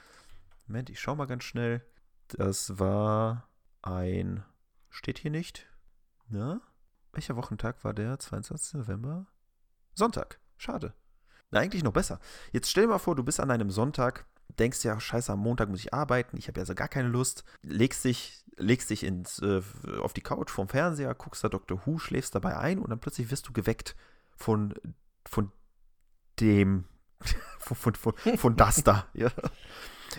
Moment, 0.66 0.90
ich 0.90 1.00
schau 1.00 1.14
mal 1.14 1.26
ganz 1.26 1.44
schnell. 1.44 1.84
Das 2.28 2.78
war 2.78 3.48
ein, 3.82 4.42
steht 4.90 5.18
hier 5.18 5.30
nicht, 5.30 5.68
ne? 6.28 6.60
Welcher 7.16 7.36
Wochentag 7.36 7.82
war 7.82 7.94
der? 7.94 8.18
22. 8.18 8.74
November? 8.74 9.24
Sonntag. 9.94 10.38
Schade. 10.58 10.92
Na, 11.50 11.60
eigentlich 11.60 11.82
noch 11.82 11.94
besser. 11.94 12.20
Jetzt 12.52 12.70
stell 12.70 12.84
dir 12.84 12.90
mal 12.90 12.98
vor, 12.98 13.16
du 13.16 13.24
bist 13.24 13.40
an 13.40 13.50
einem 13.50 13.70
Sonntag, 13.70 14.26
denkst 14.58 14.84
ja, 14.84 15.00
scheiße, 15.00 15.32
am 15.32 15.38
Montag 15.38 15.70
muss 15.70 15.80
ich 15.80 15.94
arbeiten, 15.94 16.36
ich 16.36 16.46
habe 16.46 16.60
ja 16.60 16.66
so 16.66 16.74
gar 16.74 16.88
keine 16.88 17.08
Lust, 17.08 17.44
legst 17.62 18.04
dich, 18.04 18.44
legst 18.58 18.90
dich 18.90 19.02
ins, 19.02 19.38
äh, 19.38 19.62
auf 20.02 20.12
die 20.12 20.20
Couch 20.20 20.50
vom 20.50 20.68
Fernseher, 20.68 21.14
guckst 21.14 21.42
da 21.42 21.48
Dr. 21.48 21.86
Who, 21.86 21.98
schläfst 21.98 22.34
dabei 22.34 22.58
ein 22.58 22.78
und 22.78 22.90
dann 22.90 23.00
plötzlich 23.00 23.30
wirst 23.30 23.48
du 23.48 23.54
geweckt 23.54 23.96
von, 24.36 24.74
von 25.26 25.50
dem, 26.38 26.84
von, 27.58 27.76
von, 27.94 27.94
von, 27.94 28.36
von 28.36 28.56
das 28.56 28.84
da. 28.84 29.06
Ja. 29.14 29.30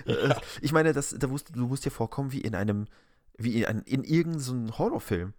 ja. 0.05 0.41
Ich 0.61 0.71
meine, 0.71 0.93
das, 0.93 1.15
da 1.15 1.27
musst, 1.27 1.55
du 1.55 1.67
musst 1.67 1.85
dir 1.85 1.91
vorkommen 1.91 2.31
wie 2.31 2.41
in 2.41 2.55
einem, 2.55 2.87
wie 3.37 3.61
in, 3.61 3.83
in 3.83 4.03
irgendeinem 4.03 4.79
Horrorfilm. 4.79 5.35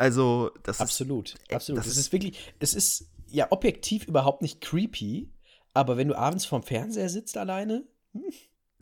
Also, 0.00 0.50
das 0.62 0.80
absolut, 0.80 1.34
ist. 1.34 1.52
Absolut, 1.52 1.78
Das, 1.78 1.86
das 1.86 1.98
ist, 1.98 2.10
wirklich, 2.10 2.54
es 2.58 2.72
ist 2.72 3.10
ja 3.28 3.48
objektiv 3.50 4.08
überhaupt 4.08 4.40
nicht 4.40 4.62
creepy, 4.62 5.30
aber 5.74 5.98
wenn 5.98 6.08
du 6.08 6.16
abends 6.16 6.46
vorm 6.46 6.62
Fernseher 6.62 7.10
sitzt 7.10 7.36
alleine. 7.36 7.84
Hm. 8.14 8.22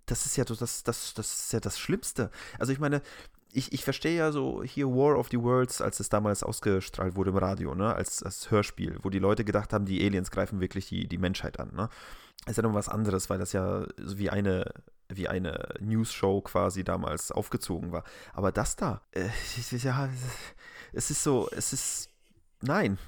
Das 0.07 0.27
ist 0.27 0.37
ja 0.37 0.45
das, 0.45 0.85
das, 0.85 0.85
das 0.85 1.19
ist 1.19 1.53
ja 1.53 1.59
das 1.59 1.77
Schlimmste. 1.77 2.31
Also 2.61 2.73
ich 2.73 2.79
meine, 2.79 3.03
ich, 3.53 3.73
ich 3.73 3.83
verstehe 3.83 4.17
ja 4.17 4.31
so 4.31 4.63
hier 4.63 4.87
War 4.87 5.19
of 5.19 5.27
the 5.33 5.41
Worlds, 5.41 5.81
als 5.81 5.99
es 5.99 6.09
damals 6.09 6.45
ausgestrahlt 6.45 7.17
wurde 7.17 7.31
im 7.31 7.37
Radio, 7.37 7.75
ne, 7.75 7.93
als, 7.93 8.23
als 8.23 8.53
Hörspiel, 8.53 8.97
wo 9.03 9.11
die 9.11 9.19
Leute 9.19 9.45
gedacht 9.45 9.73
haben, 9.73 9.87
die 9.87 10.07
Aliens 10.07 10.31
greifen 10.31 10.61
wirklich 10.61 10.89
die, 10.89 11.09
die 11.09 11.19
Menschheit 11.19 11.59
an, 11.59 11.75
ne. 11.75 11.89
Ist 12.47 12.57
ja 12.57 12.63
noch 12.63 12.75
was 12.75 12.89
anderes, 12.89 13.29
weil 13.29 13.39
das 13.39 13.53
ja 13.53 13.85
wie 13.99 14.31
eine, 14.31 14.73
wie 15.09 15.27
eine 15.27 15.75
News-Show 15.81 16.43
quasi 16.43 16.85
damals 16.85 17.33
aufgezogen 17.33 17.91
war. 17.91 18.05
Aber 18.33 18.53
das 18.53 18.77
da, 18.77 19.03
äh, 19.11 19.29
ja, 19.73 20.09
es 20.93 21.11
ist 21.11 21.23
so, 21.23 21.49
es 21.57 21.73
ist, 21.73 22.11
nein. 22.61 22.99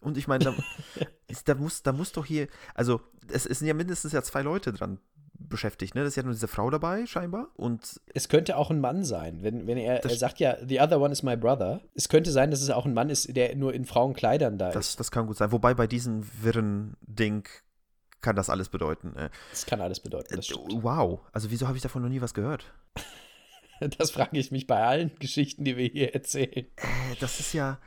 Und 0.00 0.16
ich 0.16 0.28
meine, 0.28 0.44
da, 0.44 0.54
da, 1.44 1.54
muss, 1.54 1.82
da 1.82 1.92
muss 1.92 2.12
doch 2.12 2.24
hier, 2.24 2.48
also 2.74 3.00
es, 3.30 3.46
es 3.46 3.58
sind 3.58 3.68
ja 3.68 3.74
mindestens 3.74 4.12
ja 4.12 4.22
zwei 4.22 4.42
Leute 4.42 4.72
dran 4.72 4.98
beschäftigt, 5.38 5.94
ne? 5.94 6.02
Das 6.02 6.10
ist 6.10 6.16
ja 6.16 6.22
nur 6.22 6.32
diese 6.32 6.48
Frau 6.48 6.68
dabei, 6.70 7.06
scheinbar. 7.06 7.48
Und 7.54 8.00
es 8.12 8.28
könnte 8.28 8.56
auch 8.56 8.70
ein 8.70 8.80
Mann 8.80 9.04
sein, 9.04 9.42
wenn, 9.42 9.66
wenn 9.66 9.78
er, 9.78 10.04
er 10.04 10.10
sagt 10.16 10.40
ja, 10.40 10.56
the 10.66 10.80
other 10.80 11.00
one 11.00 11.12
is 11.12 11.22
my 11.22 11.36
brother. 11.36 11.80
Es 11.94 12.08
könnte 12.08 12.32
sein, 12.32 12.50
dass 12.50 12.60
es 12.60 12.70
auch 12.70 12.86
ein 12.86 12.94
Mann 12.94 13.08
ist, 13.08 13.34
der 13.36 13.54
nur 13.56 13.72
in 13.72 13.84
Frauenkleidern 13.84 14.58
da 14.58 14.70
das, 14.70 14.90
ist. 14.90 15.00
Das 15.00 15.10
kann 15.10 15.26
gut 15.26 15.36
sein. 15.36 15.52
Wobei 15.52 15.74
bei 15.74 15.86
diesem 15.86 16.26
wirren 16.42 16.96
Ding 17.02 17.48
kann 18.20 18.36
das 18.36 18.50
alles 18.50 18.68
bedeuten. 18.68 19.12
Ne? 19.14 19.30
Das 19.50 19.64
kann 19.64 19.80
alles 19.80 20.00
bedeuten. 20.00 20.34
Das 20.34 20.50
wow. 20.50 21.20
Also 21.32 21.50
wieso 21.50 21.68
habe 21.68 21.76
ich 21.76 21.82
davon 21.82 22.02
noch 22.02 22.08
nie 22.08 22.20
was 22.20 22.34
gehört? 22.34 22.66
Das 23.98 24.10
frage 24.10 24.38
ich 24.38 24.50
mich 24.50 24.66
bei 24.66 24.82
allen 24.82 25.14
Geschichten, 25.18 25.64
die 25.64 25.76
wir 25.76 25.86
hier 25.88 26.14
erzählen. 26.14 26.66
Äh, 26.76 27.16
das 27.20 27.40
ist 27.40 27.52
ja 27.52 27.78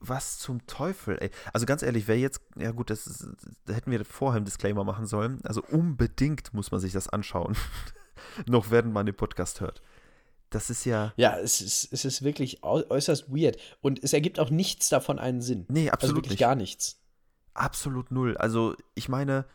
was 0.00 0.38
zum 0.38 0.66
Teufel, 0.66 1.18
ey. 1.20 1.30
Also 1.52 1.66
ganz 1.66 1.82
ehrlich, 1.82 2.06
wer 2.06 2.18
jetzt, 2.18 2.40
ja 2.56 2.70
gut, 2.70 2.90
das 2.90 3.06
ist, 3.06 3.26
da 3.64 3.72
hätten 3.72 3.90
wir 3.90 4.04
vorher 4.04 4.36
einen 4.36 4.44
Disclaimer 4.44 4.84
machen 4.84 5.06
sollen. 5.06 5.40
Also 5.44 5.62
unbedingt 5.62 6.52
muss 6.54 6.70
man 6.70 6.80
sich 6.80 6.92
das 6.92 7.08
anschauen. 7.08 7.56
Noch 8.46 8.70
während 8.70 8.92
man 8.92 9.06
den 9.06 9.14
Podcast 9.14 9.60
hört. 9.60 9.82
Das 10.50 10.70
ist 10.70 10.84
ja. 10.84 11.12
Ja, 11.16 11.38
es 11.38 11.60
ist, 11.60 11.92
es 11.92 12.04
ist 12.04 12.22
wirklich 12.22 12.62
äußerst 12.62 13.30
weird. 13.30 13.56
Und 13.80 14.02
es 14.02 14.12
ergibt 14.12 14.38
auch 14.38 14.50
nichts 14.50 14.88
davon 14.88 15.18
einen 15.18 15.40
Sinn. 15.40 15.66
Nee, 15.68 15.90
absolut 15.90 16.02
also 16.02 16.16
wirklich 16.16 16.30
nicht. 16.32 16.40
gar 16.40 16.54
nichts. 16.54 17.00
Absolut 17.54 18.10
null. 18.10 18.36
Also, 18.36 18.76
ich 18.94 19.08
meine, 19.08 19.46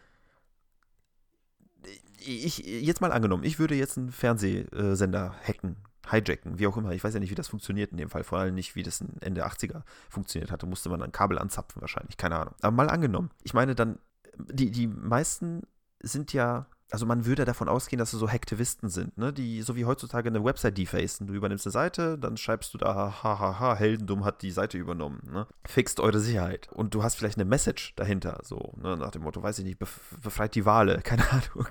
ich, 2.27 2.59
jetzt 2.59 3.01
mal 3.01 3.11
angenommen, 3.11 3.43
ich 3.43 3.59
würde 3.59 3.75
jetzt 3.75 3.97
einen 3.97 4.11
Fernsehsender 4.11 5.35
hacken, 5.45 5.75
hijacken, 6.09 6.59
wie 6.59 6.67
auch 6.67 6.77
immer. 6.77 6.91
Ich 6.91 7.03
weiß 7.03 7.13
ja 7.13 7.19
nicht, 7.19 7.31
wie 7.31 7.35
das 7.35 7.47
funktioniert 7.47 7.91
in 7.91 7.97
dem 7.97 8.09
Fall. 8.09 8.23
Vor 8.23 8.39
allem 8.39 8.55
nicht, 8.55 8.75
wie 8.75 8.83
das 8.83 9.03
Ende 9.21 9.45
80er 9.45 9.83
funktioniert 10.09 10.51
hatte. 10.51 10.65
Musste 10.65 10.89
man 10.89 11.01
ein 11.01 11.11
Kabel 11.11 11.37
anzapfen 11.39 11.81
wahrscheinlich, 11.81 12.17
keine 12.17 12.37
Ahnung. 12.37 12.55
Aber 12.61 12.75
mal 12.75 12.89
angenommen. 12.89 13.31
Ich 13.43 13.53
meine 13.53 13.75
dann, 13.75 13.99
die, 14.37 14.71
die 14.71 14.87
meisten 14.87 15.63
sind 16.01 16.33
ja, 16.33 16.65
also 16.89 17.05
man 17.05 17.25
würde 17.25 17.45
davon 17.45 17.69
ausgehen, 17.69 17.99
dass 17.99 18.11
es 18.11 18.19
so 18.19 18.29
Hacktivisten 18.29 18.89
sind, 18.89 19.17
ne? 19.17 19.31
Die 19.31 19.61
so 19.61 19.75
wie 19.75 19.85
heutzutage 19.85 20.29
eine 20.29 20.43
Website 20.43 20.77
defacen. 20.77 21.27
Du 21.27 21.33
übernimmst 21.33 21.65
eine 21.65 21.71
Seite, 21.71 22.17
dann 22.17 22.35
schreibst 22.37 22.73
du 22.73 22.77
da, 22.77 23.23
hahaha, 23.23 23.75
Heldendum 23.75 24.25
hat 24.25 24.41
die 24.41 24.51
Seite 24.51 24.77
übernommen, 24.77 25.21
ne? 25.31 25.47
Fixt 25.65 25.99
eure 25.99 26.19
Sicherheit. 26.19 26.69
Und 26.73 26.93
du 26.93 27.03
hast 27.03 27.15
vielleicht 27.15 27.37
eine 27.37 27.45
Message 27.45 27.95
dahinter, 27.95 28.39
so, 28.43 28.73
ne? 28.81 28.97
Nach 28.97 29.11
dem 29.11 29.21
Motto, 29.21 29.41
weiß 29.41 29.59
ich 29.59 29.65
nicht, 29.65 29.79
befreit 29.79 30.55
die 30.55 30.65
Wale, 30.65 31.01
keine 31.03 31.29
Ahnung. 31.31 31.67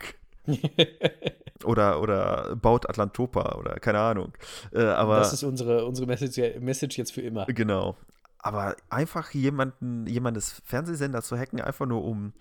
oder, 1.65 2.01
oder 2.01 2.57
baut 2.57 2.89
Atlantopa 2.89 3.57
oder 3.57 3.79
keine 3.81 4.01
Ahnung. 4.01 4.33
Äh, 4.73 4.83
aber, 4.83 5.19
das 5.19 5.33
ist 5.33 5.43
unsere, 5.43 5.85
unsere 5.85 6.07
Message, 6.07 6.61
Message 6.61 6.99
jetzt 6.99 7.13
für 7.13 7.23
immer. 7.23 7.47
Genau. 7.47 7.97
Aber 8.39 8.77
einfach 8.89 9.33
jemanden, 9.33 10.07
jemandes 10.07 10.63
Fernsehsender 10.65 11.23
zu 11.23 11.39
hacken, 11.39 11.61
einfach 11.61 11.87
nur 11.87 12.05
um, 12.05 12.33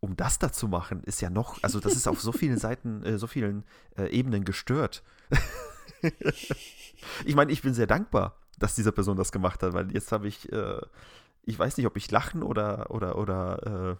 um 0.00 0.16
das 0.16 0.38
da 0.38 0.52
zu 0.52 0.68
machen, 0.68 1.02
ist 1.04 1.20
ja 1.20 1.30
noch, 1.30 1.62
also 1.62 1.80
das 1.80 1.94
ist 1.94 2.08
auf 2.08 2.20
so 2.20 2.32
vielen 2.32 2.58
Seiten, 2.58 3.02
äh, 3.04 3.18
so 3.18 3.26
vielen 3.26 3.64
äh, 3.96 4.08
Ebenen 4.10 4.44
gestört. 4.44 5.02
ich 7.24 7.34
meine, 7.34 7.52
ich 7.52 7.62
bin 7.62 7.74
sehr 7.74 7.86
dankbar, 7.86 8.36
dass 8.58 8.74
diese 8.74 8.92
Person 8.92 9.16
das 9.16 9.32
gemacht 9.32 9.62
hat, 9.62 9.72
weil 9.72 9.92
jetzt 9.92 10.10
habe 10.12 10.26
ich, 10.26 10.50
äh, 10.52 10.80
ich 11.44 11.58
weiß 11.58 11.76
nicht, 11.76 11.86
ob 11.86 11.96
ich 11.96 12.10
lachen 12.10 12.42
oder, 12.42 12.90
oder, 12.90 13.16
oder 13.16 13.92
äh, 13.92 13.96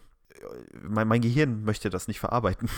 mein, 0.73 1.07
mein 1.07 1.21
Gehirn 1.21 1.63
möchte 1.63 1.89
das 1.89 2.07
nicht 2.07 2.19
verarbeiten. 2.19 2.69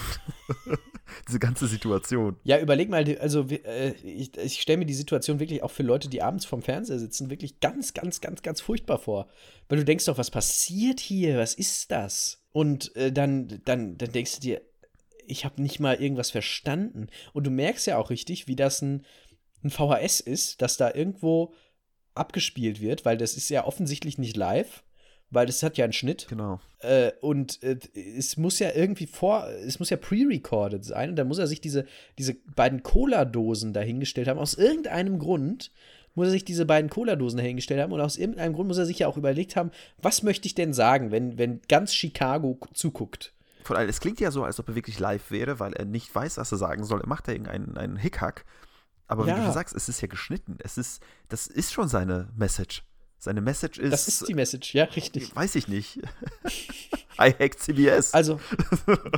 Diese 1.27 1.39
ganze 1.39 1.67
Situation. 1.67 2.37
Ja, 2.43 2.59
überleg 2.59 2.89
mal, 2.89 3.17
also 3.19 3.47
äh, 3.49 3.91
ich, 4.03 4.37
ich 4.37 4.61
stelle 4.61 4.77
mir 4.77 4.85
die 4.85 4.93
Situation 4.93 5.39
wirklich 5.39 5.63
auch 5.63 5.71
für 5.71 5.83
Leute, 5.83 6.09
die 6.09 6.21
abends 6.21 6.45
vorm 6.45 6.61
Fernseher 6.61 6.99
sitzen, 6.99 7.29
wirklich 7.29 7.59
ganz, 7.59 7.93
ganz, 7.93 8.21
ganz, 8.21 8.41
ganz 8.41 8.61
furchtbar 8.61 8.99
vor. 8.99 9.29
Weil 9.67 9.79
du 9.79 9.85
denkst 9.85 10.05
doch, 10.05 10.17
was 10.17 10.31
passiert 10.31 10.99
hier? 10.99 11.37
Was 11.37 11.53
ist 11.53 11.91
das? 11.91 12.43
Und 12.51 12.95
äh, 12.95 13.11
dann, 13.11 13.61
dann, 13.65 13.97
dann 13.97 14.11
denkst 14.11 14.35
du 14.35 14.41
dir, 14.41 14.61
ich 15.25 15.45
habe 15.45 15.61
nicht 15.61 15.79
mal 15.79 16.01
irgendwas 16.01 16.31
verstanden. 16.31 17.07
Und 17.33 17.45
du 17.45 17.51
merkst 17.51 17.87
ja 17.87 17.97
auch 17.97 18.09
richtig, 18.09 18.47
wie 18.47 18.55
das 18.55 18.81
ein, 18.81 19.05
ein 19.63 19.69
VHS 19.69 20.19
ist, 20.19 20.61
das 20.61 20.77
da 20.77 20.93
irgendwo 20.93 21.53
abgespielt 22.15 22.81
wird, 22.81 23.05
weil 23.05 23.17
das 23.17 23.35
ist 23.35 23.49
ja 23.49 23.65
offensichtlich 23.65 24.17
nicht 24.17 24.35
live 24.35 24.83
weil 25.31 25.45
das 25.45 25.61
hat 25.63 25.77
ja 25.77 25.83
einen 25.83 25.93
Schnitt. 25.93 26.27
Genau. 26.29 26.59
Äh, 26.79 27.11
und 27.21 27.61
äh, 27.63 27.77
es 28.17 28.37
muss 28.37 28.59
ja 28.59 28.71
irgendwie 28.73 29.07
vor, 29.07 29.47
es 29.47 29.79
muss 29.79 29.89
ja 29.89 29.97
pre-recorded 29.97 30.83
sein 30.83 31.09
und 31.11 31.15
da 31.15 31.23
muss 31.23 31.37
er 31.37 31.47
sich 31.47 31.61
diese, 31.61 31.85
diese 32.17 32.35
beiden 32.55 32.83
Cola-Dosen 32.83 33.73
dahingestellt 33.73 34.27
haben. 34.27 34.39
Aus 34.39 34.53
irgendeinem 34.53 35.19
Grund 35.19 35.71
muss 36.15 36.27
er 36.27 36.31
sich 36.31 36.45
diese 36.45 36.65
beiden 36.65 36.89
Cola-Dosen 36.89 37.39
hingestellt 37.39 37.81
haben 37.81 37.91
und 37.93 38.01
aus 38.01 38.17
irgendeinem 38.17 38.53
Grund 38.53 38.67
muss 38.67 38.77
er 38.77 38.85
sich 38.85 38.99
ja 38.99 39.07
auch 39.07 39.17
überlegt 39.17 39.55
haben, 39.55 39.71
was 40.01 40.23
möchte 40.23 40.47
ich 40.47 40.55
denn 40.55 40.73
sagen, 40.73 41.11
wenn, 41.11 41.37
wenn 41.37 41.61
ganz 41.67 41.93
Chicago 41.93 42.57
zuguckt. 42.73 43.33
Vor 43.63 43.77
allem, 43.77 43.89
es 43.89 43.99
klingt 43.99 44.19
ja 44.19 44.31
so, 44.31 44.43
als 44.43 44.59
ob 44.59 44.69
er 44.69 44.75
wirklich 44.75 44.99
live 44.99 45.29
wäre, 45.31 45.59
weil 45.59 45.73
er 45.73 45.85
nicht 45.85 46.13
weiß, 46.15 46.37
was 46.37 46.51
er 46.51 46.57
sagen 46.57 46.83
soll. 46.85 47.01
Er 47.01 47.07
macht 47.07 47.27
da 47.27 47.33
irgendeinen 47.33 47.77
einen 47.77 47.97
Hickhack. 47.97 48.45
Aber 49.07 49.25
wie 49.25 49.29
Ja. 49.29 49.37
du 49.37 49.43
schon 49.43 49.53
sagst, 49.53 49.75
es 49.75 49.89
ist 49.89 50.01
ja 50.01 50.07
geschnitten. 50.07 50.57
Es 50.63 50.77
ist, 50.77 51.01
das 51.29 51.47
ist 51.47 51.73
schon 51.73 51.87
seine 51.87 52.29
Message. 52.35 52.83
Seine 53.19 53.41
Message 53.41 53.79
ist. 53.79 53.91
Das 53.91 54.07
ist 54.07 54.27
die 54.29 54.33
Message, 54.33 54.73
ja, 54.73 54.85
richtig. 54.85 55.35
Weiß 55.35 55.55
ich 55.55 55.67
nicht. 55.67 55.97
I 57.19 57.33
hacked 57.37 57.59
CBS. 57.59 58.13
Also, 58.13 58.39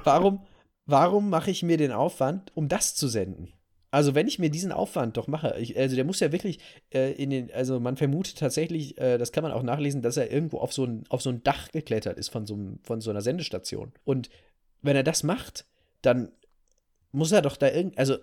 warum, 0.04 0.44
warum 0.88 1.30
mache 1.30 1.52
ich 1.52 1.62
mir 1.62 1.78
den 1.78 1.92
Aufwand, 1.92 2.52
um 2.56 2.68
das 2.68 2.96
zu 2.96 3.08
senden? 3.08 3.54
Also, 3.92 4.16
wenn 4.16 4.28
ich 4.28 4.40
mir 4.40 4.50
diesen 4.50 4.72
Aufwand 4.72 5.18
doch 5.18 5.28
mache, 5.28 5.56
ich, 5.60 5.78
also 5.78 5.96
der 5.96 6.06
muss 6.06 6.20
ja 6.20 6.32
wirklich 6.32 6.60
äh, 6.92 7.12
in 7.12 7.30
den, 7.30 7.52
also 7.52 7.80
man 7.80 7.96
vermutet 7.96 8.40
tatsächlich, 8.40 8.98
äh, 8.98 9.20
das 9.20 9.32
kann 9.32 9.44
man 9.44 9.52
auch 9.52 9.64
nachlesen, 9.64 10.02
dass 10.02 10.18
er 10.18 10.32
irgendwo 10.32 10.58
auf 10.58 10.74
so 10.74 10.86
ein, 10.86 11.04
auf 11.10 11.22
so 11.22 11.30
ein 11.30 11.44
Dach 11.44 11.70
geklettert 11.70 12.18
ist 12.18 12.30
von 12.30 12.48
so, 12.48 12.56
einem, 12.56 12.80
von 12.82 13.02
so 13.02 13.12
einer 13.12 13.22
Sendestation. 13.22 13.92
Und 14.04 14.30
wenn 14.82 14.96
er 14.96 15.04
das 15.04 15.22
macht, 15.22 15.66
dann 16.02 16.32
muss 17.12 17.32
er 17.32 17.44
doch 17.44 17.56
da 17.56 17.70
irgend, 17.70 18.00
also 18.00 18.18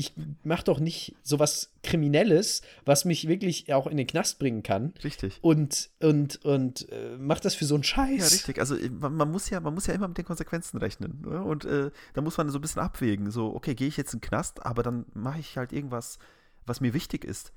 ich 0.00 0.14
mache 0.44 0.64
doch 0.64 0.80
nicht 0.80 1.14
sowas 1.22 1.74
Kriminelles, 1.82 2.62
was 2.86 3.04
mich 3.04 3.28
wirklich 3.28 3.70
auch 3.74 3.86
in 3.86 3.98
den 3.98 4.06
Knast 4.06 4.38
bringen 4.38 4.62
kann. 4.62 4.94
richtig. 5.04 5.38
Und, 5.42 5.90
und, 6.00 6.42
und 6.42 6.90
äh, 6.90 7.18
mach 7.18 7.38
das 7.38 7.54
für 7.54 7.66
so 7.66 7.74
einen 7.74 7.84
Scheiß. 7.84 8.18
Ja, 8.18 8.24
richtig. 8.24 8.58
Also 8.58 8.76
man, 8.98 9.14
man, 9.14 9.30
muss 9.30 9.50
ja, 9.50 9.60
man 9.60 9.74
muss 9.74 9.86
ja 9.86 9.94
immer 9.94 10.08
mit 10.08 10.16
den 10.16 10.24
Konsequenzen 10.24 10.78
rechnen. 10.78 11.20
Ne? 11.20 11.42
Und 11.42 11.66
äh, 11.66 11.90
da 12.14 12.22
muss 12.22 12.38
man 12.38 12.48
so 12.48 12.58
ein 12.58 12.62
bisschen 12.62 12.80
abwägen. 12.80 13.30
So, 13.30 13.54
okay, 13.54 13.74
gehe 13.74 13.88
ich 13.88 13.98
jetzt 13.98 14.14
in 14.14 14.20
den 14.20 14.28
Knast, 14.28 14.64
aber 14.64 14.82
dann 14.82 15.04
mache 15.12 15.40
ich 15.40 15.58
halt 15.58 15.70
irgendwas, 15.70 16.18
was 16.64 16.80
mir 16.80 16.94
wichtig 16.94 17.22
ist. 17.22 17.52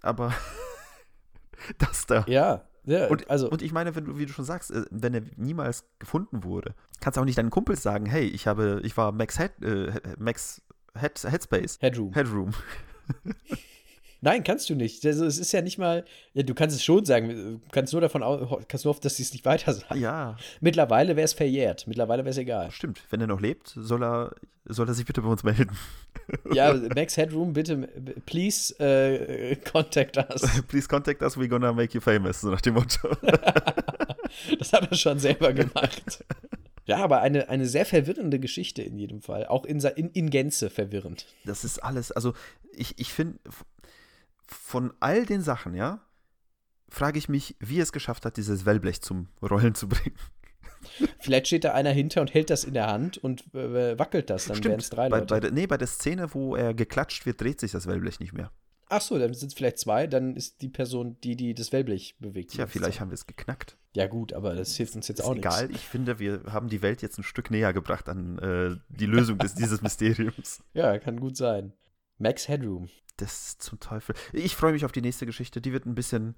Aber 0.00 0.32
das 1.78 2.06
da. 2.06 2.24
Ja, 2.28 2.64
ja 2.84 3.08
Und, 3.08 3.28
also. 3.28 3.50
und 3.50 3.60
ich 3.60 3.72
meine, 3.72 3.96
wenn 3.96 4.04
du, 4.04 4.18
wie 4.18 4.26
du 4.26 4.32
schon 4.32 4.44
sagst, 4.44 4.70
äh, 4.70 4.84
wenn 4.92 5.14
er 5.14 5.22
niemals 5.34 5.84
gefunden 5.98 6.44
wurde, 6.44 6.76
kannst 7.00 7.16
du 7.16 7.22
auch 7.22 7.24
nicht 7.24 7.38
deinen 7.38 7.50
Kumpels 7.50 7.82
sagen, 7.82 8.06
hey, 8.06 8.24
ich 8.24 8.46
habe, 8.46 8.80
ich 8.84 8.96
war 8.96 9.10
Max 9.10 9.36
Head, 9.36 9.60
äh, 9.64 10.00
Max 10.16 10.62
Head, 10.94 11.20
Headspace. 11.22 11.78
Headroom. 11.80 12.12
Headroom. 12.14 12.50
Nein, 14.20 14.42
kannst 14.42 14.68
du 14.68 14.74
nicht. 14.74 15.06
Also, 15.06 15.24
es 15.26 15.38
ist 15.38 15.52
ja 15.52 15.62
nicht 15.62 15.78
mal. 15.78 16.04
Ja, 16.34 16.42
du 16.42 16.52
kannst 16.52 16.74
es 16.74 16.82
schon 16.82 17.04
sagen. 17.04 17.28
Du 17.28 17.60
kannst 17.70 17.92
nur 17.92 18.02
davon 18.02 18.24
aus, 18.24 18.40
kannst 18.66 18.84
nur 18.84 18.92
hoffen, 18.92 19.02
dass 19.02 19.16
sie 19.16 19.22
es 19.22 19.32
nicht 19.32 19.44
weiter 19.44 19.72
sagen. 19.72 20.00
Ja, 20.00 20.36
Mittlerweile 20.60 21.14
wäre 21.14 21.24
es 21.24 21.34
verjährt. 21.34 21.86
Mittlerweile 21.86 22.24
wäre 22.24 22.30
es 22.30 22.38
egal. 22.38 22.70
stimmt. 22.72 23.00
Wenn 23.10 23.20
er 23.20 23.28
noch 23.28 23.40
lebt, 23.40 23.68
soll 23.76 24.02
er, 24.02 24.34
soll 24.64 24.88
er 24.88 24.94
sich 24.94 25.06
bitte 25.06 25.22
bei 25.22 25.28
uns 25.28 25.44
melden. 25.44 25.70
Ja, 26.52 26.74
Max 26.74 27.16
Headroom, 27.16 27.54
bitte, 27.54 27.88
please 28.26 28.74
äh, 28.80 29.56
contact 29.56 30.18
us. 30.18 30.42
Please 30.68 30.86
contact 30.86 31.22
us, 31.22 31.38
we're 31.38 31.48
gonna 31.48 31.72
make 31.72 31.94
you 31.94 32.02
famous, 32.02 32.42
so 32.42 32.50
nach 32.50 32.60
dem 32.60 32.74
Motto. 32.74 33.08
Das 34.58 34.72
hat 34.74 34.90
er 34.90 34.94
schon 34.96 35.18
selber 35.18 35.54
gemacht. 35.54 36.22
Ja, 36.88 36.96
aber 37.04 37.20
eine, 37.20 37.50
eine 37.50 37.66
sehr 37.66 37.84
verwirrende 37.84 38.40
Geschichte 38.40 38.82
in 38.82 38.96
jedem 38.96 39.20
Fall. 39.20 39.46
Auch 39.46 39.66
in, 39.66 39.78
in, 39.78 40.10
in 40.10 40.30
Gänze 40.30 40.70
verwirrend. 40.70 41.26
Das 41.44 41.62
ist 41.62 41.80
alles, 41.84 42.10
also 42.10 42.32
ich, 42.72 42.98
ich 42.98 43.12
finde, 43.12 43.38
von 44.46 44.94
all 44.98 45.26
den 45.26 45.42
Sachen, 45.42 45.74
ja, 45.74 46.00
frage 46.88 47.18
ich 47.18 47.28
mich, 47.28 47.56
wie 47.60 47.78
er 47.78 47.82
es 47.82 47.92
geschafft 47.92 48.24
hat, 48.24 48.38
dieses 48.38 48.64
Wellblech 48.64 49.02
zum 49.02 49.28
Rollen 49.42 49.74
zu 49.74 49.88
bringen. 49.88 50.16
Vielleicht 51.20 51.48
steht 51.48 51.64
da 51.64 51.74
einer 51.74 51.90
hinter 51.90 52.22
und 52.22 52.32
hält 52.32 52.48
das 52.48 52.64
in 52.64 52.72
der 52.72 52.86
Hand 52.86 53.18
und 53.18 53.54
äh, 53.54 53.98
wackelt 53.98 54.30
das. 54.30 54.46
Dann 54.46 54.64
wären 54.64 54.80
es 54.80 54.88
drei 54.88 55.10
bei, 55.10 55.18
Leute. 55.18 55.34
bei 55.34 55.40
der, 55.40 55.50
nee, 55.50 55.66
bei 55.66 55.76
der 55.76 55.88
Szene, 55.88 56.32
wo 56.32 56.56
er 56.56 56.72
geklatscht 56.72 57.26
wird, 57.26 57.38
dreht 57.38 57.60
sich 57.60 57.72
das 57.72 57.86
Wellblech 57.86 58.18
nicht 58.18 58.32
mehr. 58.32 58.50
Ach 58.90 59.00
so, 59.02 59.18
dann 59.18 59.34
sind 59.34 59.48
es 59.48 59.54
vielleicht 59.54 59.78
zwei. 59.78 60.06
Dann 60.06 60.34
ist 60.36 60.62
die 60.62 60.68
Person, 60.68 61.18
die, 61.22 61.36
die 61.36 61.54
das 61.54 61.72
Wellblech 61.72 62.16
bewegt. 62.18 62.52
Tja, 62.52 62.66
vielleicht 62.66 63.00
haben 63.00 63.10
wir 63.10 63.14
es 63.14 63.26
geknackt. 63.26 63.76
Ja, 63.94 64.06
gut, 64.06 64.32
aber 64.32 64.54
das 64.54 64.74
hilft 64.76 64.94
uns 64.96 65.08
jetzt 65.08 65.20
Ist 65.20 65.26
auch 65.26 65.34
nichts. 65.34 65.46
egal, 65.46 65.70
ich 65.70 65.80
finde, 65.80 66.18
wir 66.18 66.42
haben 66.46 66.68
die 66.68 66.82
Welt 66.82 67.02
jetzt 67.02 67.18
ein 67.18 67.22
Stück 67.24 67.50
näher 67.50 67.72
gebracht 67.72 68.08
an 68.08 68.38
äh, 68.38 68.76
die 68.88 69.06
Lösung 69.06 69.38
des, 69.38 69.54
dieses 69.54 69.82
Mysteriums. 69.82 70.62
Ja, 70.74 70.98
kann 70.98 71.20
gut 71.20 71.36
sein. 71.36 71.72
Max 72.18 72.48
Headroom. 72.48 72.88
Das 73.16 73.48
ist 73.48 73.62
zum 73.62 73.80
Teufel. 73.80 74.14
Ich 74.32 74.54
freue 74.54 74.72
mich 74.72 74.84
auf 74.84 74.92
die 74.92 75.00
nächste 75.02 75.26
Geschichte. 75.26 75.60
Die 75.60 75.72
wird 75.72 75.86
ein 75.86 75.94
bisschen 75.94 76.36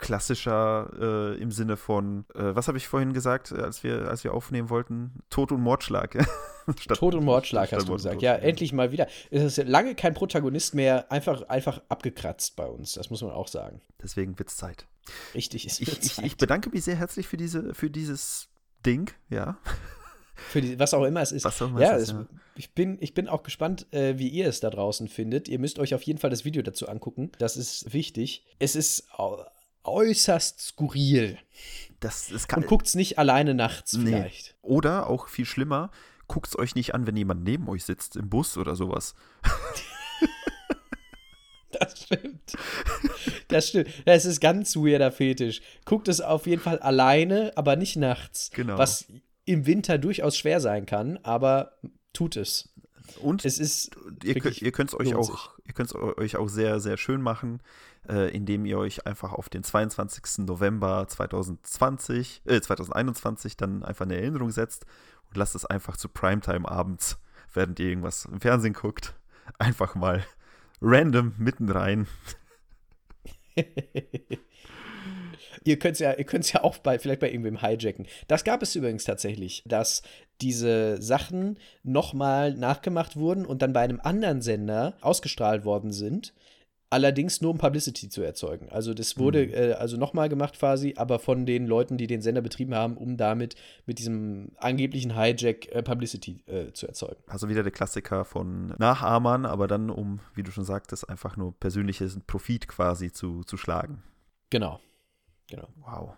klassischer 0.00 0.90
äh, 1.36 1.40
im 1.40 1.52
Sinne 1.52 1.76
von, 1.76 2.24
äh, 2.34 2.54
was 2.54 2.68
habe 2.68 2.78
ich 2.78 2.88
vorhin 2.88 3.12
gesagt, 3.12 3.52
äh, 3.52 3.56
als 3.60 3.82
wir, 3.84 4.08
als 4.08 4.24
wir 4.24 4.34
aufnehmen 4.34 4.70
wollten? 4.70 5.20
Tod 5.30 5.52
und 5.52 5.60
Mordschlag. 5.60 6.14
Statt- 6.80 6.98
Tod 6.98 7.14
und 7.14 7.24
Mordschlag 7.24 7.68
statt 7.68 7.78
hast 7.80 7.88
du 7.88 7.92
Mord 7.92 8.00
und 8.00 8.04
gesagt. 8.10 8.22
Ja, 8.22 8.34
endlich 8.34 8.72
mal 8.72 8.92
wieder. 8.92 9.06
Es 9.30 9.58
ist 9.58 9.68
lange 9.68 9.94
kein 9.94 10.14
Protagonist 10.14 10.74
mehr, 10.74 11.10
einfach, 11.10 11.42
einfach 11.48 11.80
abgekratzt 11.88 12.56
bei 12.56 12.66
uns. 12.66 12.92
Das 12.94 13.10
muss 13.10 13.22
man 13.22 13.30
auch 13.32 13.48
sagen. 13.48 13.80
Deswegen 14.02 14.38
wird 14.38 14.48
es 14.50 14.56
Zeit. 14.56 14.86
Richtig 15.34 15.66
ist 15.66 15.80
Ich, 15.80 15.88
wird 15.88 16.04
ich, 16.04 16.14
Zeit. 16.14 16.24
ich 16.26 16.36
bedanke 16.36 16.70
mich 16.70 16.84
sehr 16.84 16.96
herzlich 16.96 17.26
für, 17.28 17.36
diese, 17.36 17.74
für 17.74 17.90
dieses 17.90 18.48
Ding, 18.86 19.10
ja. 19.28 19.58
Für 20.48 20.60
die, 20.62 20.78
was 20.78 20.94
auch 20.94 21.04
immer 21.04 21.20
es 21.20 21.32
ist. 21.32 21.44
Was 21.44 21.60
auch 21.60 21.68
immer 21.68 21.80
ja, 21.82 21.96
es 21.96 22.04
ist, 22.04 22.12
ja. 22.12 22.26
Ich, 22.56 22.72
bin, 22.74 22.98
ich 23.00 23.14
bin 23.14 23.28
auch 23.28 23.42
gespannt, 23.42 23.86
äh, 23.92 24.18
wie 24.18 24.28
ihr 24.28 24.46
es 24.48 24.60
da 24.60 24.70
draußen 24.70 25.08
findet. 25.08 25.48
Ihr 25.48 25.58
müsst 25.58 25.78
euch 25.78 25.94
auf 25.94 26.02
jeden 26.02 26.18
Fall 26.18 26.30
das 26.30 26.44
Video 26.44 26.62
dazu 26.62 26.88
angucken. 26.88 27.30
Das 27.38 27.56
ist 27.56 27.92
wichtig. 27.92 28.46
Es 28.58 28.74
ist 28.76 29.08
äußerst 29.84 30.60
skurril. 30.60 31.38
Das, 32.00 32.28
das 32.28 32.48
kann, 32.48 32.62
Und 32.62 32.68
guckt's 32.68 32.94
nicht 32.94 33.18
alleine 33.18 33.54
nachts 33.54 33.92
Nee. 33.94 34.06
vielleicht. 34.10 34.56
Oder 34.62 35.08
auch 35.08 35.28
viel 35.28 35.44
schlimmer, 35.44 35.90
guckt 36.28 36.48
es 36.48 36.58
euch 36.58 36.74
nicht 36.74 36.94
an, 36.94 37.06
wenn 37.06 37.16
jemand 37.16 37.44
neben 37.44 37.68
euch 37.68 37.84
sitzt, 37.84 38.16
im 38.16 38.28
Bus 38.30 38.56
oder 38.56 38.76
sowas. 38.76 39.14
Das 41.72 42.02
stimmt. 42.02 42.52
Das 43.48 43.68
stimmt. 43.68 43.88
Das 44.04 44.24
ist 44.24 44.40
ganz 44.40 44.74
weirder 44.76 45.12
Fetisch. 45.12 45.60
Guckt 45.84 46.08
es 46.08 46.20
auf 46.20 46.46
jeden 46.46 46.60
Fall 46.60 46.78
alleine, 46.80 47.52
aber 47.56 47.76
nicht 47.76 47.96
nachts. 47.96 48.50
Genau. 48.52 48.76
Was 48.76 49.06
im 49.44 49.66
Winter 49.66 49.96
durchaus 49.96 50.36
schwer 50.36 50.60
sein 50.60 50.84
kann, 50.84 51.18
aber 51.22 51.78
tut 52.12 52.36
es. 52.36 52.68
Und 53.20 53.44
Es 53.44 53.58
ist 53.58 53.92
ihr, 54.24 54.34
könnt, 54.40 54.60
ihr 54.60 54.72
könnt 54.72 54.90
es 54.90 54.94
auch, 54.94 55.02
ihr 55.02 56.18
euch 56.18 56.36
auch 56.36 56.48
sehr, 56.48 56.80
sehr 56.80 56.96
schön 56.96 57.22
machen, 57.22 57.62
äh, 58.08 58.34
indem 58.34 58.64
ihr 58.66 58.78
euch 58.78 59.06
einfach 59.06 59.32
auf 59.32 59.48
den 59.48 59.62
22. 59.62 60.46
November 60.46 61.06
2020, 61.08 62.42
äh, 62.44 62.60
2021 62.60 63.56
dann 63.56 63.84
einfach 63.84 64.04
eine 64.04 64.16
Erinnerung 64.16 64.50
setzt 64.50 64.86
und 65.28 65.36
lasst 65.36 65.54
es 65.54 65.66
einfach 65.66 65.96
zu 65.96 66.08
Primetime 66.08 66.68
abends, 66.68 67.18
während 67.52 67.78
ihr 67.80 67.88
irgendwas 67.88 68.24
im 68.24 68.40
Fernsehen 68.40 68.74
guckt, 68.74 69.14
einfach 69.58 69.94
mal 69.94 70.24
random 70.80 71.34
mitten 71.38 71.68
rein. 71.70 72.06
Ihr 75.64 75.78
könnt 75.78 75.94
es 75.94 75.98
ja, 75.98 76.12
ihr 76.14 76.24
könnt's 76.24 76.52
ja 76.52 76.62
auch 76.64 76.78
bei, 76.78 76.98
vielleicht 76.98 77.20
bei 77.20 77.28
irgendwem 77.28 77.60
hijacken. 77.60 78.06
Das 78.28 78.44
gab 78.44 78.62
es 78.62 78.74
übrigens 78.74 79.04
tatsächlich, 79.04 79.62
dass 79.66 80.02
diese 80.40 81.00
Sachen 81.02 81.58
nochmal 81.82 82.54
nachgemacht 82.54 83.16
wurden 83.16 83.44
und 83.44 83.60
dann 83.60 83.72
bei 83.72 83.80
einem 83.80 84.00
anderen 84.00 84.40
Sender 84.40 84.94
ausgestrahlt 85.02 85.64
worden 85.64 85.92
sind. 85.92 86.32
Allerdings 86.92 87.40
nur 87.40 87.52
um 87.52 87.58
Publicity 87.58 88.08
zu 88.08 88.20
erzeugen. 88.22 88.68
Also 88.70 88.94
das 88.94 89.16
wurde 89.16 89.46
Mhm. 89.46 89.54
äh, 89.54 89.72
also 89.74 89.96
nochmal 89.96 90.28
gemacht 90.28 90.58
quasi, 90.58 90.94
aber 90.96 91.20
von 91.20 91.46
den 91.46 91.66
Leuten, 91.68 91.96
die 91.98 92.08
den 92.08 92.20
Sender 92.20 92.40
betrieben 92.42 92.74
haben, 92.74 92.96
um 92.96 93.16
damit 93.16 93.54
mit 93.86 94.00
diesem 94.00 94.50
angeblichen 94.56 95.14
Hijack 95.16 95.70
äh, 95.72 95.82
Publicity 95.84 96.42
äh, 96.46 96.72
zu 96.72 96.88
erzeugen. 96.88 97.22
Also 97.28 97.48
wieder 97.48 97.62
der 97.62 97.70
Klassiker 97.70 98.24
von 98.24 98.74
Nachahmern, 98.78 99.46
aber 99.46 99.68
dann 99.68 99.88
um, 99.88 100.18
wie 100.34 100.42
du 100.42 100.50
schon 100.50 100.64
sagtest, 100.64 101.08
einfach 101.08 101.36
nur 101.36 101.52
persönliches 101.60 102.18
Profit 102.26 102.66
quasi 102.66 103.12
zu, 103.12 103.44
zu 103.44 103.56
schlagen. 103.56 104.02
Genau. 104.50 104.80
Genau. 105.48 105.68
Wow. 105.84 106.14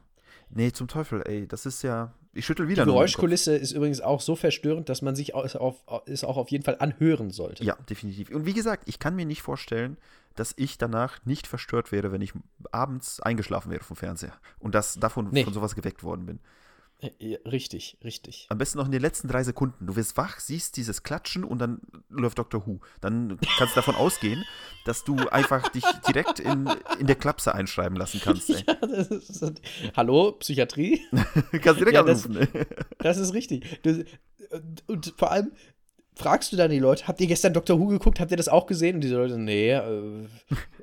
Nee, 0.49 0.73
zum 0.73 0.89
Teufel, 0.89 1.23
ey, 1.27 1.47
das 1.47 1.67
ist 1.67 1.83
ja. 1.83 2.15
Ich 2.35 2.47
schüttel 2.47 2.65
Die 2.67 2.73
wieder 2.73 2.85
Kopf. 2.85 2.95
Geräuschkulisse 2.95 3.55
ist 3.55 3.73
übrigens 3.73 4.01
auch 4.01 4.23
so 4.23 4.37
verstörend, 4.37 4.89
dass 4.89 5.03
man 5.03 5.15
sich 5.15 5.35
auch, 5.35 5.45
es 5.45 6.25
auch 6.25 6.37
auf 6.39 6.51
jeden 6.51 6.65
Fall 6.65 6.77
anhören 6.79 7.31
sollte. 7.31 7.63
Ja, 7.63 7.77
definitiv. 7.91 8.31
Und 8.31 8.47
wie 8.47 8.55
gesagt, 8.55 8.89
ich 8.89 8.99
kann 8.99 9.15
mir 9.15 9.27
nicht 9.27 9.43
vorstellen, 9.43 9.99
dass 10.37 10.55
ich 10.57 10.79
danach 10.79 11.25
nicht 11.25 11.47
verstört 11.47 11.93
wäre, 11.93 12.13
wenn 12.13 12.23
ich 12.23 12.33
abends 12.71 13.21
eingeschlafen 13.21 13.71
wäre 13.71 13.85
vom 13.85 13.97
Fernseher 13.97 14.35
und 14.59 14.75
dass 14.75 14.95
davon 14.95 15.29
Nee. 15.31 15.45
von 15.45 15.53
sowas 15.55 15.75
geweckt 15.75 16.03
worden 16.03 16.27
bin. 16.27 16.41
Ja, 17.19 17.37
richtig, 17.45 17.99
richtig. 18.05 18.47
Am 18.49 18.59
besten 18.59 18.79
noch 18.79 18.87
in 18.87 18.93
den 18.93 19.01
letzten 19.03 19.27
drei 19.27 19.43
Sekunden. 19.43 19.89
Du 19.89 19.97
wirst 19.97 20.17
wach, 20.17 20.39
siehst 20.39 20.77
dieses 20.77 21.03
Klatschen 21.03 21.43
und 21.43 21.59
dann 21.59 21.81
läuft 22.09 22.39
Dr. 22.39 22.65
Who. 22.65 22.79
Dann 23.01 23.39
kannst 23.59 23.75
du 23.75 23.81
davon 23.81 23.97
ausgehen, 23.97 24.45
dass 24.85 25.03
du 25.03 25.17
einfach 25.31 25.69
dich 25.71 25.83
direkt 26.07 26.39
in, 26.39 26.71
in 27.01 27.09
der 27.09 27.17
Klapse 27.17 27.57
einschreiben 27.57 27.97
lassen 27.99 28.21
kannst. 28.23 28.51
Das 28.81 29.09
ist, 29.09 29.61
hallo, 29.97 30.31
Psychiatrie? 30.39 31.05
Du 31.11 31.19
kannst 31.59 31.81
direkt 31.81 31.95
Ja, 31.95 32.05
das- 32.05 32.27
anrufen. 32.27 32.49
ey. 32.55 32.67
Das 32.99 33.19
ist 33.19 33.35
richtig. 33.35 33.81
Und, 34.53 34.85
und 34.87 35.15
vor 35.17 35.33
allem 35.33 35.51
fragst 36.15 36.53
du 36.53 36.57
dann 36.57 36.71
die 36.71 36.79
Leute, 36.79 37.07
habt 37.07 37.21
ihr 37.21 37.27
gestern 37.27 37.55
Dr. 37.55 37.79
Who 37.79 37.87
geguckt? 37.87 38.21
Habt 38.21 38.31
ihr 38.31 38.37
das 38.37 38.49
auch 38.49 38.67
gesehen? 38.67 38.97
Und 38.97 39.01
diese 39.03 39.17
Leute, 39.17 39.39
nee, 39.39 39.73
äh, 39.73 40.29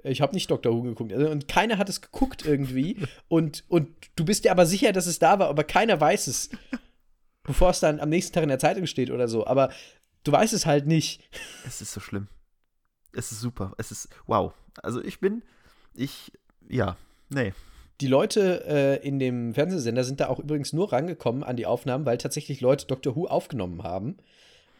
ich 0.03 0.21
habe 0.21 0.33
nicht 0.33 0.49
Dr. 0.49 0.73
Who 0.73 0.81
geguckt. 0.81 1.13
Also, 1.13 1.29
Und 1.29 1.47
keiner 1.47 1.77
hat 1.77 1.89
es 1.89 2.01
geguckt 2.01 2.45
irgendwie. 2.45 2.97
Und, 3.27 3.63
und 3.67 3.89
du 4.15 4.25
bist 4.25 4.45
dir 4.45 4.51
aber 4.51 4.65
sicher, 4.65 4.91
dass 4.91 5.05
es 5.05 5.19
da 5.19 5.39
war, 5.39 5.47
aber 5.49 5.63
keiner 5.63 5.99
weiß 5.99 6.27
es. 6.27 6.49
Bevor 7.43 7.69
es 7.69 7.79
dann 7.79 7.99
am 7.99 8.09
nächsten 8.09 8.33
Tag 8.33 8.43
in 8.43 8.49
der 8.49 8.59
Zeitung 8.59 8.85
steht 8.85 9.11
oder 9.11 9.27
so. 9.27 9.47
Aber 9.47 9.71
du 10.23 10.31
weißt 10.31 10.53
es 10.53 10.65
halt 10.65 10.85
nicht. 10.85 11.21
Es 11.65 11.81
ist 11.81 11.93
so 11.93 11.99
schlimm. 11.99 12.27
Es 13.13 13.31
ist 13.31 13.39
super. 13.39 13.73
Es 13.77 13.91
ist 13.91 14.09
wow. 14.27 14.53
Also 14.83 15.01
ich 15.01 15.19
bin, 15.19 15.41
Ich, 15.95 16.31
ja, 16.67 16.95
nee. 17.29 17.53
Die 18.01 18.07
Leute 18.07 18.63
äh, 18.65 19.07
in 19.07 19.19
dem 19.19 19.53
Fernsehsender 19.53 20.03
sind 20.03 20.19
da 20.19 20.27
auch 20.27 20.39
übrigens 20.39 20.73
nur 20.73 20.93
rangekommen 20.93 21.43
an 21.43 21.57
die 21.57 21.65
Aufnahmen, 21.65 22.05
weil 22.05 22.17
tatsächlich 22.17 22.61
Leute 22.61 22.85
Doctor 22.85 23.15
Who 23.15 23.27
aufgenommen 23.27 23.83
haben 23.83 24.17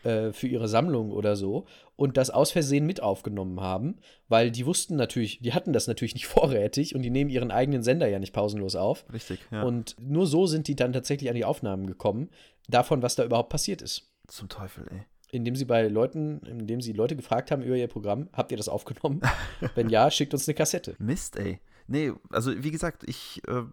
äh, 0.04 0.32
für 0.32 0.48
ihre 0.48 0.68
Sammlung 0.68 1.12
oder 1.12 1.36
so 1.36 1.66
und 1.96 2.16
das 2.16 2.30
aus 2.30 2.52
Versehen 2.52 2.86
mit 2.86 3.02
aufgenommen 3.02 3.60
haben, 3.60 3.98
weil 4.30 4.52
die 4.52 4.66
wussten 4.66 4.96
natürlich, 4.96 5.40
die 5.42 5.54
hatten 5.54 5.74
das 5.74 5.88
natürlich 5.88 6.14
nicht 6.14 6.28
vorrätig 6.28 6.96
und 6.96 7.02
die 7.02 7.10
nehmen 7.10 7.30
ihren 7.30 7.52
eigenen 7.52 7.84
Sender 7.84 8.08
ja 8.08 8.20
nicht 8.20 8.34
pausenlos 8.34 8.76
auf. 8.76 9.06
Richtig, 9.12 9.40
ja. 9.52 9.64
Und 9.64 9.96
nur 10.00 10.26
so 10.26 10.48
sind 10.48 10.68
die 10.68 10.76
dann 10.76 10.94
tatsächlich 10.94 11.30
an 11.30 11.36
die 11.36 11.46
Aufnahmen 11.46 11.88
gekommen, 11.88 12.30
davon, 12.70 13.02
was 13.02 13.16
da 13.16 13.26
überhaupt 13.26 13.50
passiert 13.50 13.82
ist. 13.82 14.12
Zum 14.28 14.48
Teufel, 14.48 14.86
ey. 14.92 15.02
Indem 15.32 15.56
sie 15.56 15.66
bei 15.66 15.88
Leuten, 15.88 16.40
indem 16.48 16.82
sie 16.82 16.94
Leute 16.94 17.16
gefragt 17.16 17.52
haben 17.52 17.62
über 17.62 17.76
ihr 17.76 17.88
Programm, 17.88 18.30
habt 18.34 18.52
ihr 18.52 18.58
das 18.58 18.70
aufgenommen? 18.70 19.22
Wenn 19.76 19.90
ja, 19.90 20.10
schickt 20.10 20.34
uns 20.34 20.48
eine 20.48 20.56
Kassette. 20.56 20.96
Mist, 20.98 21.38
ey. 21.38 21.60
Nee, 21.88 22.14
also 22.32 22.52
wie 22.64 22.72
gesagt, 22.72 23.04
ich, 23.06 23.42
äh, 23.48 23.64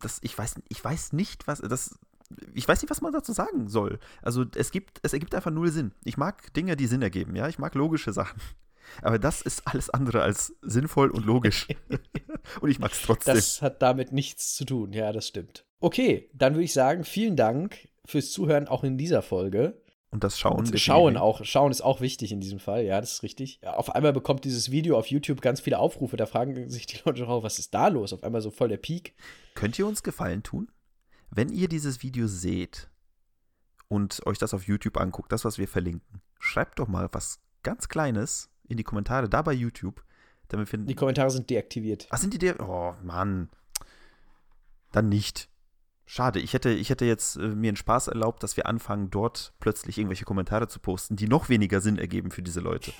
das, 0.00 0.18
ich, 0.22 0.36
weiß, 0.36 0.56
ich 0.68 0.84
weiß 0.84 1.12
nicht, 1.12 1.46
was, 1.46 1.60
das, 1.60 1.98
ich 2.54 2.66
weiß 2.66 2.82
nicht, 2.82 2.90
was 2.90 3.00
man 3.00 3.12
dazu 3.12 3.32
sagen 3.32 3.68
soll. 3.68 3.98
Also 4.22 4.44
es 4.54 4.70
gibt, 4.70 5.00
es 5.02 5.12
ergibt 5.12 5.34
einfach 5.34 5.50
null 5.50 5.70
Sinn. 5.70 5.92
Ich 6.04 6.16
mag 6.16 6.52
Dinge, 6.54 6.76
die 6.76 6.86
Sinn 6.86 7.02
ergeben, 7.02 7.36
ja. 7.36 7.48
Ich 7.48 7.58
mag 7.58 7.74
logische 7.74 8.12
Sachen. 8.12 8.40
Aber 9.02 9.18
das 9.18 9.40
ist 9.42 9.66
alles 9.66 9.90
andere 9.90 10.22
als 10.22 10.54
sinnvoll 10.62 11.10
und 11.10 11.24
logisch. 11.24 11.68
und 12.60 12.70
ich 12.70 12.78
mag 12.78 12.92
es 12.92 13.02
trotzdem. 13.02 13.34
Das 13.34 13.62
hat 13.62 13.82
damit 13.82 14.12
nichts 14.12 14.54
zu 14.54 14.64
tun, 14.64 14.92
ja, 14.92 15.12
das 15.12 15.28
stimmt. 15.28 15.64
Okay, 15.80 16.30
dann 16.32 16.54
würde 16.54 16.64
ich 16.64 16.72
sagen, 16.72 17.04
vielen 17.04 17.36
Dank 17.36 17.88
fürs 18.04 18.30
Zuhören 18.30 18.68
auch 18.68 18.84
in 18.84 18.98
dieser 18.98 19.22
Folge. 19.22 19.80
Und 20.10 20.22
das 20.22 20.38
Schauen. 20.38 20.58
Und 20.58 20.78
schauen 20.78 21.16
auch. 21.16 21.44
Schauen 21.44 21.72
ist 21.72 21.80
auch 21.80 22.00
wichtig 22.00 22.30
in 22.30 22.40
diesem 22.40 22.60
Fall. 22.60 22.84
Ja, 22.84 23.00
das 23.00 23.14
ist 23.14 23.22
richtig. 23.24 23.58
Auf 23.64 23.96
einmal 23.96 24.12
bekommt 24.12 24.44
dieses 24.44 24.70
Video 24.70 24.96
auf 24.96 25.08
YouTube 25.08 25.40
ganz 25.40 25.60
viele 25.60 25.80
Aufrufe. 25.80 26.16
Da 26.16 26.26
fragen 26.26 26.70
sich 26.70 26.86
die 26.86 26.98
Leute 27.04 27.26
auch, 27.26 27.42
was 27.42 27.58
ist 27.58 27.74
da 27.74 27.88
los? 27.88 28.12
Auf 28.12 28.22
einmal 28.22 28.40
so 28.40 28.52
voll 28.52 28.68
der 28.68 28.76
Peak. 28.76 29.14
Könnt 29.54 29.76
ihr 29.76 29.86
uns 29.88 30.04
Gefallen 30.04 30.44
tun? 30.44 30.70
Wenn 31.30 31.48
ihr 31.48 31.68
dieses 31.68 32.02
Video 32.02 32.26
seht 32.26 32.88
und 33.88 34.24
euch 34.26 34.38
das 34.38 34.54
auf 34.54 34.66
YouTube 34.66 34.96
anguckt, 34.96 35.32
das, 35.32 35.44
was 35.44 35.58
wir 35.58 35.68
verlinken, 35.68 36.20
schreibt 36.38 36.78
doch 36.78 36.88
mal 36.88 37.08
was 37.12 37.40
ganz 37.62 37.88
Kleines 37.88 38.50
in 38.68 38.76
die 38.76 38.84
Kommentare 38.84 39.28
da 39.28 39.42
bei 39.42 39.52
YouTube. 39.52 40.04
Damit 40.48 40.70
wir 40.70 40.78
die 40.78 40.94
Kommentare 40.94 41.30
sind 41.30 41.48
deaktiviert. 41.50 42.06
Ach, 42.10 42.18
sind 42.18 42.34
die 42.34 42.38
der? 42.38 42.60
Oh, 42.60 42.94
Mann. 43.02 43.48
Dann 44.92 45.08
nicht. 45.08 45.48
Schade, 46.06 46.38
ich 46.38 46.52
hätte, 46.52 46.70
ich 46.70 46.90
hätte 46.90 47.06
jetzt 47.06 47.36
äh, 47.36 47.48
mir 47.48 47.68
einen 47.68 47.76
Spaß 47.76 48.08
erlaubt, 48.08 48.42
dass 48.42 48.58
wir 48.58 48.66
anfangen, 48.66 49.10
dort 49.10 49.54
plötzlich 49.58 49.96
irgendwelche 49.96 50.26
Kommentare 50.26 50.68
zu 50.68 50.78
posten, 50.78 51.16
die 51.16 51.28
noch 51.28 51.48
weniger 51.48 51.80
Sinn 51.80 51.98
ergeben 51.98 52.30
für 52.30 52.42
diese 52.42 52.60
Leute. 52.60 52.92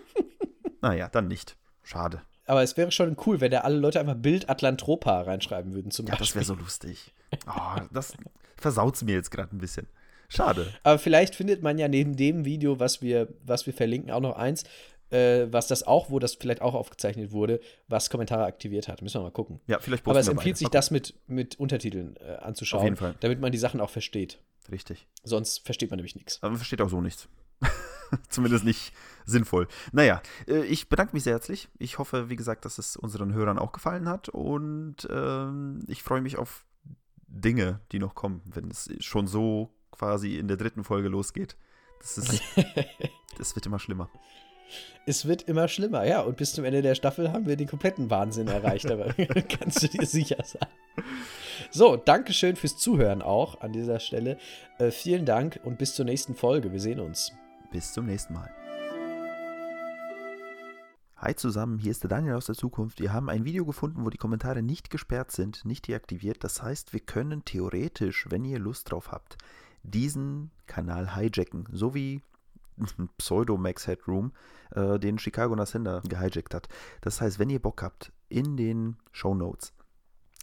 naja, 0.80 1.08
dann 1.08 1.28
nicht. 1.28 1.58
Schade. 1.82 2.22
Aber 2.48 2.62
es 2.62 2.76
wäre 2.76 2.90
schon 2.90 3.16
cool, 3.26 3.40
wenn 3.40 3.50
da 3.50 3.60
alle 3.60 3.76
Leute 3.76 4.00
einfach 4.00 4.14
Bild 4.14 4.48
Atlantropa 4.48 5.20
reinschreiben 5.20 5.74
würden 5.74 5.90
zum 5.90 6.06
ja, 6.06 6.12
Beispiel. 6.12 6.26
das 6.26 6.34
wäre 6.34 6.44
so 6.44 6.54
lustig. 6.54 7.12
Oh, 7.46 7.80
das 7.92 8.14
versaut 8.56 8.94
es 8.94 9.02
mir 9.02 9.14
jetzt 9.14 9.30
gerade 9.30 9.54
ein 9.54 9.58
bisschen. 9.58 9.86
Schade. 10.30 10.72
Aber 10.82 10.98
vielleicht 10.98 11.34
findet 11.34 11.62
man 11.62 11.78
ja 11.78 11.88
neben 11.88 12.16
dem 12.16 12.46
Video, 12.46 12.80
was 12.80 13.02
wir, 13.02 13.28
was 13.44 13.66
wir 13.66 13.74
verlinken, 13.74 14.10
auch 14.10 14.20
noch 14.20 14.36
eins, 14.36 14.64
äh, 15.10 15.46
was 15.50 15.68
das 15.68 15.86
auch, 15.86 16.10
wo 16.10 16.18
das 16.18 16.34
vielleicht 16.34 16.62
auch 16.62 16.74
aufgezeichnet 16.74 17.32
wurde, 17.32 17.60
was 17.86 18.08
Kommentare 18.08 18.44
aktiviert 18.44 18.88
hat. 18.88 19.02
Müssen 19.02 19.20
wir 19.20 19.24
mal 19.24 19.30
gucken. 19.30 19.60
Ja, 19.66 19.78
vielleicht 19.78 20.06
Aber 20.06 20.18
es 20.18 20.28
empfiehlt 20.28 20.56
sich, 20.56 20.68
das 20.68 20.90
mit, 20.90 21.14
mit 21.26 21.58
Untertiteln 21.58 22.16
äh, 22.16 22.36
anzuschauen, 22.36 22.80
Auf 22.80 22.84
jeden 22.84 22.96
Fall. 22.96 23.14
damit 23.20 23.40
man 23.40 23.52
die 23.52 23.58
Sachen 23.58 23.80
auch 23.80 23.90
versteht. 23.90 24.38
Richtig. 24.70 25.06
Sonst 25.22 25.64
versteht 25.64 25.90
man 25.90 25.98
nämlich 25.98 26.14
nichts. 26.14 26.38
Aber 26.42 26.50
man 26.50 26.58
versteht 26.58 26.80
auch 26.80 26.90
so 26.90 27.00
nichts. 27.00 27.28
Zumindest 28.28 28.64
nicht 28.64 28.92
sinnvoll. 29.24 29.68
Naja, 29.92 30.22
äh, 30.46 30.64
ich 30.64 30.88
bedanke 30.88 31.14
mich 31.14 31.24
sehr 31.24 31.34
herzlich. 31.34 31.68
Ich 31.78 31.98
hoffe, 31.98 32.30
wie 32.30 32.36
gesagt, 32.36 32.64
dass 32.64 32.78
es 32.78 32.96
unseren 32.96 33.34
Hörern 33.34 33.58
auch 33.58 33.72
gefallen 33.72 34.08
hat. 34.08 34.28
Und 34.28 35.08
ähm, 35.10 35.80
ich 35.86 36.02
freue 36.02 36.20
mich 36.20 36.38
auf 36.38 36.64
Dinge, 37.26 37.80
die 37.92 37.98
noch 37.98 38.14
kommen, 38.14 38.42
wenn 38.46 38.70
es 38.70 38.90
schon 39.00 39.26
so 39.26 39.70
quasi 39.90 40.36
in 40.38 40.48
der 40.48 40.56
dritten 40.56 40.84
Folge 40.84 41.08
losgeht. 41.08 41.56
Das, 42.00 42.18
ist, 42.18 42.42
das 43.38 43.54
wird 43.54 43.66
immer 43.66 43.78
schlimmer. 43.78 44.08
Es 45.06 45.26
wird 45.26 45.42
immer 45.42 45.68
schlimmer, 45.68 46.04
ja. 46.04 46.20
Und 46.20 46.36
bis 46.36 46.52
zum 46.52 46.64
Ende 46.64 46.82
der 46.82 46.94
Staffel 46.94 47.32
haben 47.32 47.46
wir 47.46 47.56
den 47.56 47.68
kompletten 47.68 48.10
Wahnsinn 48.10 48.48
erreicht, 48.48 48.90
aber 48.90 49.12
kannst 49.48 49.82
du 49.82 49.88
dir 49.88 50.06
sicher 50.06 50.36
sein. 50.44 50.68
So, 51.70 51.96
Dankeschön 51.96 52.56
fürs 52.56 52.76
Zuhören 52.76 53.22
auch 53.22 53.60
an 53.60 53.72
dieser 53.72 54.00
Stelle. 54.00 54.38
Äh, 54.78 54.90
vielen 54.90 55.24
Dank 55.24 55.60
und 55.64 55.78
bis 55.78 55.94
zur 55.94 56.04
nächsten 56.04 56.34
Folge. 56.34 56.72
Wir 56.72 56.80
sehen 56.80 57.00
uns. 57.00 57.32
Bis 57.70 57.92
zum 57.92 58.06
nächsten 58.06 58.32
Mal. 58.32 58.50
Hi 61.16 61.34
zusammen, 61.34 61.78
hier 61.78 61.90
ist 61.90 62.02
der 62.02 62.08
Daniel 62.08 62.36
aus 62.36 62.46
der 62.46 62.54
Zukunft. 62.54 62.98
Wir 62.98 63.12
haben 63.12 63.28
ein 63.28 63.44
Video 63.44 63.66
gefunden, 63.66 64.06
wo 64.06 64.10
die 64.10 64.16
Kommentare 64.16 64.62
nicht 64.62 64.88
gesperrt 64.88 65.32
sind, 65.32 65.66
nicht 65.66 65.86
deaktiviert. 65.86 66.42
Das 66.44 66.62
heißt, 66.62 66.94
wir 66.94 67.00
können 67.00 67.44
theoretisch, 67.44 68.26
wenn 68.30 68.46
ihr 68.46 68.58
Lust 68.58 68.90
drauf 68.90 69.12
habt, 69.12 69.36
diesen 69.82 70.50
Kanal 70.66 71.14
hijacken, 71.14 71.68
so 71.70 71.94
wie 71.94 72.22
Pseudo-Max 73.18 73.86
Headroom 73.86 74.32
äh, 74.70 74.98
den 74.98 75.18
Chicago 75.18 75.54
Nascender 75.54 76.00
gehijackt 76.08 76.54
hat. 76.54 76.68
Das 77.02 77.20
heißt, 77.20 77.38
wenn 77.38 77.50
ihr 77.50 77.60
Bock 77.60 77.82
habt, 77.82 78.12
in 78.30 78.56
den 78.56 78.96
Show 79.12 79.34
Notes, 79.34 79.74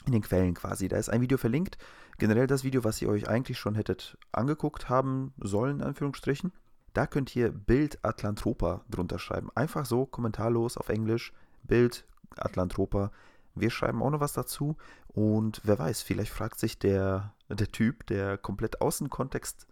in 0.05 0.11
den 0.11 0.21
Quellen 0.21 0.53
quasi, 0.53 0.89
da 0.89 0.97
ist 0.97 1.09
ein 1.09 1.21
Video 1.21 1.39
verlinkt. 1.39 1.79
Generell 2.19 2.45
das 2.45 2.63
Video, 2.63 2.83
was 2.83 3.01
ihr 3.01 3.09
euch 3.09 3.27
eigentlich 3.27 3.57
schon 3.57 3.73
hättet 3.73 4.15
angeguckt 4.31 4.89
haben 4.89 5.33
sollen, 5.39 5.79
in 5.79 5.87
Anführungsstrichen. 5.87 6.51
Da 6.95 7.05
könnt 7.05 7.35
ihr 7.35 7.51
Bild 7.51 7.99
Atlantropa 8.03 8.79
drunter 8.89 9.19
schreiben. 9.19 9.49
Einfach 9.53 9.85
so, 9.85 10.05
kommentarlos 10.05 10.77
auf 10.77 10.87
Englisch. 10.87 11.33
Bild 11.63 12.05
Atlantropa. 12.37 13.11
Wir 13.53 13.69
schreiben 13.69 14.01
auch 14.01 14.11
noch 14.11 14.21
was 14.21 14.31
dazu. 14.31 14.77
Und 15.09 15.59
wer 15.65 15.77
weiß, 15.77 16.03
vielleicht 16.03 16.31
fragt 16.31 16.57
sich 16.57 16.79
der, 16.79 17.33
der 17.49 17.69
Typ, 17.69 18.07
der 18.07 18.37
komplett 18.37 18.79
außen 18.79 19.09
Kontext 19.09 19.67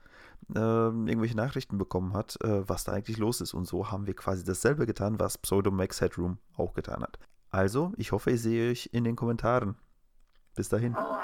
äh, 0.54 0.60
irgendwelche 0.60 1.38
Nachrichten 1.38 1.78
bekommen 1.78 2.14
hat, 2.14 2.38
äh, 2.44 2.68
was 2.68 2.84
da 2.84 2.92
eigentlich 2.92 3.18
los 3.18 3.40
ist. 3.40 3.54
Und 3.54 3.70
so 3.70 3.90
haben 3.90 4.06
wir 4.06 4.18
quasi 4.18 4.44
dasselbe 4.44 4.86
getan, 4.86 5.18
was 5.18 5.38
Pseudo 5.38 5.72
Max 5.72 6.02
Headroom 6.02 6.40
auch 6.58 6.74
getan 6.74 7.04
hat. 7.04 7.20
Also, 7.52 7.94
ich 7.96 8.12
hoffe, 8.12 8.32
ich 8.32 8.42
sehe 8.42 8.70
euch 8.70 8.90
in 8.92 9.06
den 9.06 9.16
Kommentaren. 9.16 9.76
Bis 10.56 10.68
dahin. 10.68 10.94
Oh, 10.98 11.24